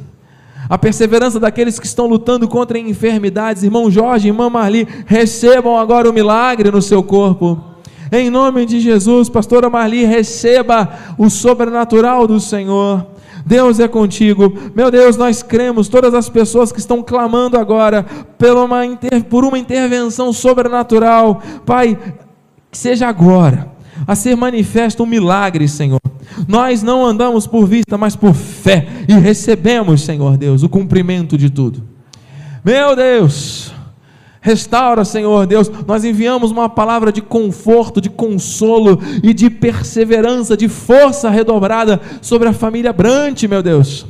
a 0.69 0.77
perseverança 0.77 1.39
daqueles 1.39 1.79
que 1.79 1.85
estão 1.85 2.07
lutando 2.07 2.47
contra 2.47 2.79
enfermidades. 2.79 3.63
Irmão 3.63 3.91
Jorge, 3.91 4.29
irmã 4.29 4.49
Marli, 4.49 4.87
recebam 5.05 5.77
agora 5.77 6.09
o 6.09 6.13
milagre 6.13 6.71
no 6.71 6.81
seu 6.81 7.03
corpo. 7.03 7.72
Em 8.13 8.29
nome 8.29 8.63
de 8.67 8.79
Jesus, 8.79 9.27
pastora 9.27 9.71
Marli, 9.71 10.05
receba 10.05 10.87
o 11.17 11.31
sobrenatural 11.31 12.27
do 12.27 12.39
Senhor. 12.39 13.07
Deus 13.43 13.79
é 13.79 13.87
contigo. 13.87 14.53
Meu 14.75 14.91
Deus, 14.91 15.17
nós 15.17 15.41
cremos, 15.41 15.87
todas 15.87 16.13
as 16.13 16.29
pessoas 16.29 16.71
que 16.71 16.77
estão 16.77 17.01
clamando 17.01 17.57
agora 17.57 18.05
uma, 18.39 18.81
por 19.27 19.43
uma 19.43 19.57
intervenção 19.57 20.31
sobrenatural, 20.31 21.41
Pai, 21.65 21.97
que 22.69 22.77
seja 22.77 23.07
agora, 23.07 23.71
a 24.05 24.13
ser 24.13 24.37
manifesto 24.37 25.01
um 25.01 25.07
milagre, 25.07 25.67
Senhor. 25.67 25.99
Nós 26.47 26.83
não 26.83 27.03
andamos 27.03 27.47
por 27.47 27.65
vista, 27.65 27.97
mas 27.97 28.15
por 28.15 28.35
fé, 28.35 28.87
e 29.07 29.13
recebemos, 29.13 30.01
Senhor 30.01 30.37
Deus, 30.37 30.61
o 30.61 30.69
cumprimento 30.69 31.35
de 31.35 31.49
tudo. 31.49 31.83
Meu 32.63 32.95
Deus, 32.95 33.72
Restaura, 34.43 35.05
Senhor 35.05 35.47
Deus. 35.47 35.71
Nós 35.87 36.03
enviamos 36.03 36.51
uma 36.51 36.67
palavra 36.67 37.13
de 37.13 37.21
conforto, 37.21 38.01
de 38.01 38.09
consolo 38.09 38.99
e 39.23 39.33
de 39.33 39.49
perseverança, 39.49 40.57
de 40.57 40.67
força 40.67 41.29
redobrada 41.29 42.01
sobre 42.21 42.49
a 42.49 42.53
família 42.53 42.91
Brante, 42.91 43.47
meu 43.47 43.63
Deus. 43.63 44.05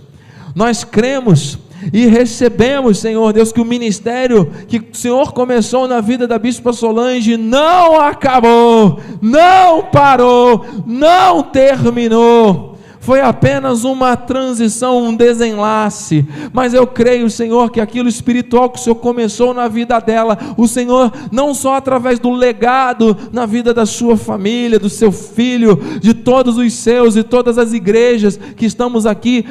Nós 0.56 0.84
cremos 0.84 1.60
e 1.94 2.08
recebemos, 2.08 2.98
Senhor 2.98 3.32
Deus, 3.32 3.52
que 3.52 3.62
o 3.62 3.66
ministério 3.66 4.52
que 4.68 4.80
o 4.80 4.86
Senhor 4.92 5.34
começou 5.34 5.88
na 5.88 6.02
vida 6.02 6.28
da 6.28 6.40
Bispa 6.40 6.74
Solange 6.74 7.38
não 7.38 8.02
acabou, 8.02 9.00
não 9.22 9.84
parou, 9.84 10.66
não 10.88 11.44
terminou 11.44 12.73
foi 13.04 13.20
apenas 13.20 13.84
uma 13.84 14.16
transição, 14.16 15.04
um 15.04 15.14
desenlace. 15.14 16.26
Mas 16.54 16.74
eu 16.74 16.88
creio, 16.88 17.30
Senhor, 17.30 17.70
que 17.70 17.82
aquilo 17.82 18.08
espiritual 18.08 18.70
que 18.70 18.80
o 18.80 18.82
Senhor 18.82 18.96
começou 18.96 19.54
na 19.54 19.68
vida 19.68 20.00
dela, 20.00 20.38
o 20.56 20.70
Senhor, 20.70 21.12
não 21.30 21.54
só 21.54 21.76
através 21.76 22.18
do 22.18 22.32
legado 22.32 23.16
na 23.34 23.46
vida 23.46 23.74
da 23.74 23.86
sua 23.86 24.16
família, 24.16 24.80
do 24.80 24.90
seu 24.90 25.12
filho, 25.12 25.76
de 26.00 26.14
todos 26.14 26.58
os 26.58 26.72
seus 26.72 27.18
e 27.18 27.24
todas 27.24 27.58
as 27.58 27.74
igrejas 27.74 28.40
que 28.56 28.66
estamos 28.66 29.06
aqui 29.06 29.46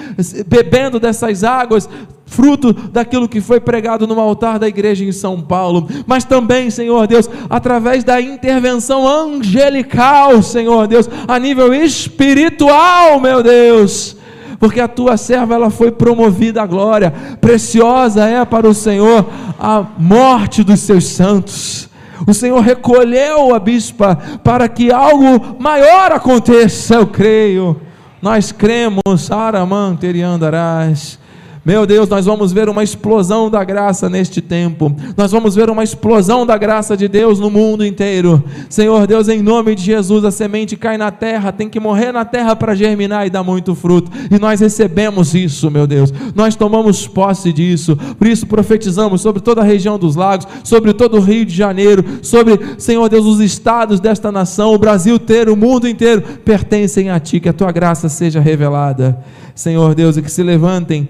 bebendo 0.46 0.98
dessas 0.98 1.44
águas, 1.44 1.86
fruto 2.32 2.72
daquilo 2.72 3.28
que 3.28 3.40
foi 3.40 3.60
pregado 3.60 4.06
no 4.06 4.18
altar 4.18 4.58
da 4.58 4.66
igreja 4.66 5.04
em 5.04 5.12
São 5.12 5.40
Paulo, 5.40 5.86
mas 6.06 6.24
também, 6.24 6.70
Senhor 6.70 7.06
Deus, 7.06 7.28
através 7.48 8.02
da 8.02 8.20
intervenção 8.20 9.06
angelical, 9.06 10.42
Senhor 10.42 10.86
Deus, 10.86 11.08
a 11.28 11.38
nível 11.38 11.72
espiritual, 11.74 13.20
meu 13.20 13.42
Deus 13.42 14.16
porque 14.58 14.80
a 14.80 14.86
tua 14.86 15.16
serva 15.16 15.56
ela 15.56 15.70
foi 15.70 15.90
promovida 15.90 16.62
à 16.62 16.66
glória. 16.66 17.12
Preciosa 17.40 18.28
é 18.28 18.44
para 18.44 18.68
o 18.68 18.72
Senhor 18.72 19.28
a 19.58 19.84
morte 19.98 20.62
dos 20.62 20.78
seus 20.78 21.04
santos. 21.06 21.90
O 22.24 22.32
Senhor 22.32 22.60
recolheu 22.60 23.52
a 23.52 23.58
bispa 23.58 24.14
para 24.44 24.68
que 24.68 24.92
algo 24.92 25.56
maior 25.58 26.12
aconteça, 26.12 26.94
eu 26.94 27.08
creio. 27.08 27.80
Nós 28.22 28.52
cremos, 28.52 29.32
Araman 29.32 29.96
teriandarás. 29.96 31.18
Meu 31.64 31.86
Deus, 31.86 32.08
nós 32.08 32.26
vamos 32.26 32.52
ver 32.52 32.68
uma 32.68 32.82
explosão 32.82 33.48
da 33.48 33.62
graça 33.62 34.10
neste 34.10 34.40
tempo. 34.40 34.92
Nós 35.16 35.30
vamos 35.30 35.54
ver 35.54 35.70
uma 35.70 35.84
explosão 35.84 36.44
da 36.44 36.58
graça 36.58 36.96
de 36.96 37.06
Deus 37.06 37.38
no 37.38 37.48
mundo 37.48 37.86
inteiro. 37.86 38.42
Senhor 38.68 39.06
Deus, 39.06 39.28
em 39.28 39.40
nome 39.40 39.76
de 39.76 39.84
Jesus, 39.84 40.24
a 40.24 40.32
semente 40.32 40.76
cai 40.76 40.98
na 40.98 41.12
terra, 41.12 41.52
tem 41.52 41.68
que 41.68 41.78
morrer 41.78 42.10
na 42.10 42.24
terra 42.24 42.56
para 42.56 42.74
germinar 42.74 43.28
e 43.28 43.30
dar 43.30 43.44
muito 43.44 43.76
fruto. 43.76 44.10
E 44.28 44.40
nós 44.40 44.58
recebemos 44.58 45.36
isso, 45.36 45.70
meu 45.70 45.86
Deus. 45.86 46.12
Nós 46.34 46.56
tomamos 46.56 47.06
posse 47.06 47.52
disso. 47.52 47.96
Por 48.18 48.26
isso 48.26 48.44
profetizamos 48.44 49.20
sobre 49.20 49.40
toda 49.40 49.60
a 49.60 49.64
região 49.64 49.96
dos 49.96 50.16
lagos, 50.16 50.48
sobre 50.64 50.92
todo 50.92 51.18
o 51.18 51.20
Rio 51.20 51.44
de 51.44 51.54
Janeiro, 51.54 52.04
sobre, 52.22 52.58
Senhor 52.76 53.08
Deus, 53.08 53.24
os 53.24 53.38
estados 53.38 54.00
desta 54.00 54.32
nação, 54.32 54.74
o 54.74 54.78
Brasil 54.78 55.14
inteiro, 55.14 55.52
o 55.52 55.56
mundo 55.56 55.86
inteiro 55.86 56.22
pertencem 56.44 57.08
a 57.08 57.20
ti, 57.20 57.38
que 57.38 57.48
a 57.48 57.52
tua 57.52 57.70
graça 57.70 58.08
seja 58.08 58.40
revelada. 58.40 59.16
Senhor 59.54 59.94
Deus, 59.94 60.16
e 60.16 60.22
que 60.22 60.30
se 60.30 60.42
levantem 60.42 61.08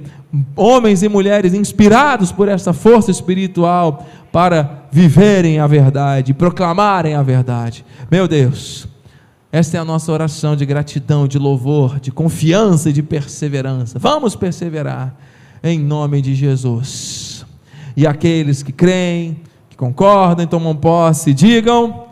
homens 0.56 1.02
e 1.02 1.08
mulheres 1.08 1.52
inspirados 1.52 2.32
por 2.32 2.48
essa 2.48 2.72
força 2.72 3.10
espiritual 3.10 4.06
para 4.30 4.86
viverem 4.90 5.58
a 5.58 5.66
verdade, 5.66 6.32
proclamarem 6.32 7.14
a 7.14 7.22
verdade. 7.22 7.84
Meu 8.10 8.26
Deus, 8.26 8.88
esta 9.50 9.76
é 9.76 9.80
a 9.80 9.84
nossa 9.84 10.10
oração 10.10 10.56
de 10.56 10.64
gratidão, 10.64 11.28
de 11.28 11.38
louvor, 11.38 12.00
de 12.00 12.10
confiança 12.10 12.88
e 12.88 12.92
de 12.92 13.02
perseverança. 13.02 13.98
Vamos 13.98 14.34
perseverar 14.34 15.14
em 15.62 15.78
nome 15.78 16.22
de 16.22 16.34
Jesus. 16.34 17.44
E 17.94 18.06
aqueles 18.06 18.62
que 18.62 18.72
creem, 18.72 19.36
que 19.68 19.76
concordam, 19.76 20.46
tomam 20.46 20.74
posse, 20.74 21.34
digam: 21.34 22.04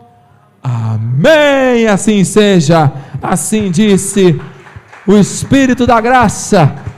Amém. 0.61 1.87
Assim 1.87 2.23
seja. 2.23 2.91
Assim 3.19 3.71
disse 3.71 4.39
o 5.07 5.17
Espírito 5.17 5.87
da 5.87 5.99
graça 5.99 6.90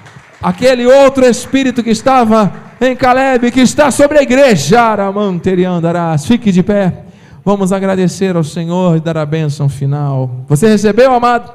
aquele 0.44 0.86
outro 0.86 1.26
espírito 1.26 1.82
que 1.82 1.92
estava 1.92 2.54
em 2.82 2.94
Caleb, 2.96 3.50
que 3.50 3.62
está 3.62 3.90
sobre 3.90 4.20
a 4.20 4.22
igreja, 4.22 4.82
Aramanteriandarás. 4.82 6.26
Fique 6.26 6.52
de 6.52 6.62
pé. 6.62 7.06
Vamos 7.46 7.72
agradecer 7.72 8.36
ao 8.36 8.44
Senhor 8.44 8.98
e 8.98 9.00
dar 9.00 9.18
a 9.18 9.26
bênção 9.26 9.70
final. 9.70 10.44
Você 10.50 10.68
recebeu, 10.68 11.14
amado, 11.14 11.52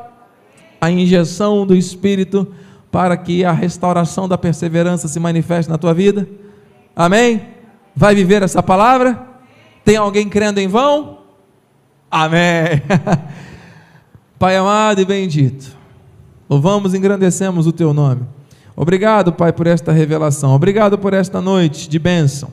a 0.80 0.91
injeção 0.91 1.66
do 1.66 1.76
Espírito 1.76 2.49
para 2.91 3.14
que 3.16 3.45
a 3.45 3.53
restauração 3.53 4.26
da 4.26 4.39
perseverança 4.39 5.07
se 5.07 5.20
manifeste 5.20 5.70
na 5.70 5.76
tua 5.76 5.93
vida? 5.93 6.26
Amém? 6.97 7.43
Vai 7.95 8.14
viver 8.14 8.43
essa 8.43 8.62
palavra? 8.62 9.22
Tem 9.84 9.97
alguém 9.97 10.28
crendo 10.28 10.61
em 10.61 10.68
vão? 10.68 11.18
Amém. 12.11 12.82
Pai 14.39 14.57
amado 14.57 15.01
e 15.01 15.05
bendito, 15.05 15.76
louvamos 16.49 16.95
e 16.95 16.97
engrandecemos 16.97 17.66
o 17.66 17.72
teu 17.72 17.93
nome. 17.93 18.38
Obrigado, 18.80 19.32
Pai, 19.32 19.52
por 19.52 19.66
esta 19.66 19.90
revelação. 19.90 20.54
Obrigado 20.54 20.96
por 20.96 21.12
esta 21.12 21.40
noite 21.40 21.88
de 21.88 21.98
bênção. 21.98 22.48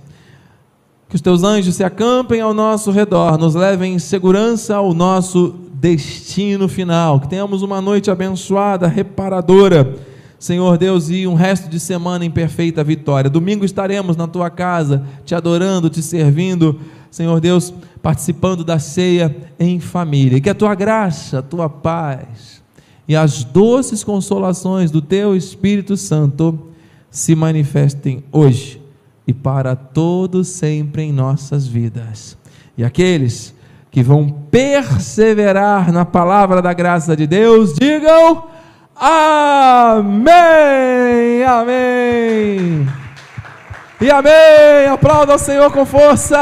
Que 1.08 1.16
os 1.16 1.22
teus 1.22 1.44
anjos 1.44 1.76
se 1.76 1.84
acampem 1.84 2.42
ao 2.42 2.52
nosso 2.52 2.90
redor, 2.90 3.38
nos 3.38 3.54
levem 3.54 3.94
em 3.94 4.00
segurança 4.00 4.76
ao 4.76 4.92
nosso 4.92 5.54
destino 5.74 6.68
final. 6.68 7.20
Que 7.20 7.30
tenhamos 7.30 7.62
uma 7.62 7.80
noite 7.80 8.10
abençoada, 8.10 8.88
reparadora. 8.88 9.98
Senhor 10.40 10.80
Deus, 10.80 11.12
e 11.12 11.28
um 11.28 11.36
resto 11.36 11.70
de 11.70 11.80
semana 11.80 12.26
em 12.26 12.32
perfeita 12.32 12.84
vitória. 12.84 13.30
Domingo 13.30 13.64
estaremos 13.64 14.18
na 14.18 14.28
tua 14.28 14.50
casa, 14.50 15.04
te 15.24 15.36
adorando, 15.36 15.92
te 15.92 16.02
servindo. 16.02 16.80
Senhor 17.12 17.40
Deus, 17.40 17.72
participando 18.02 18.64
da 18.64 18.80
ceia 18.80 19.36
em 19.60 19.80
família. 19.80 20.42
Que 20.42 20.50
a 20.50 20.56
tua 20.56 20.74
graça, 20.74 21.38
a 21.38 21.44
tua 21.44 21.70
paz, 21.70 22.65
e 23.08 23.16
as 23.16 23.44
doces 23.44 24.04
consolações 24.04 24.90
do 24.90 25.02
Teu 25.02 25.36
Espírito 25.36 25.96
Santo 25.96 26.68
se 27.12 27.36
manifestem 27.36 28.24
hoje 28.32 28.82
e 29.28 29.34
para 29.34 29.76
todos 29.76 30.48
sempre 30.48 31.04
em 31.04 31.12
nossas 31.12 31.68
vidas. 31.68 32.38
E 32.78 32.84
aqueles 32.84 33.54
que 33.92 34.04
vão 34.04 34.30
perseverar 34.52 35.92
na 35.92 36.04
palavra 36.04 36.62
da 36.62 36.74
graça 36.74 37.16
de 37.16 37.26
Deus, 37.26 37.74
digam 37.74 38.44
amém, 38.96 40.24
amém. 41.44 42.88
E 44.02 44.12
amém. 44.12 44.88
Aplauda 44.92 45.34
ao 45.34 45.40
Senhor 45.40 45.72
com 45.72 45.86
força. 45.86 46.38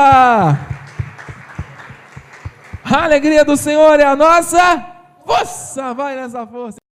A 2.83 3.03
alegria 3.03 3.45
do 3.45 3.55
Senhor 3.55 3.99
é 3.99 4.05
a 4.05 4.15
nossa 4.15 4.92
Força, 5.25 5.93
vai 5.93 6.15
nessa 6.15 6.45
força. 6.45 6.82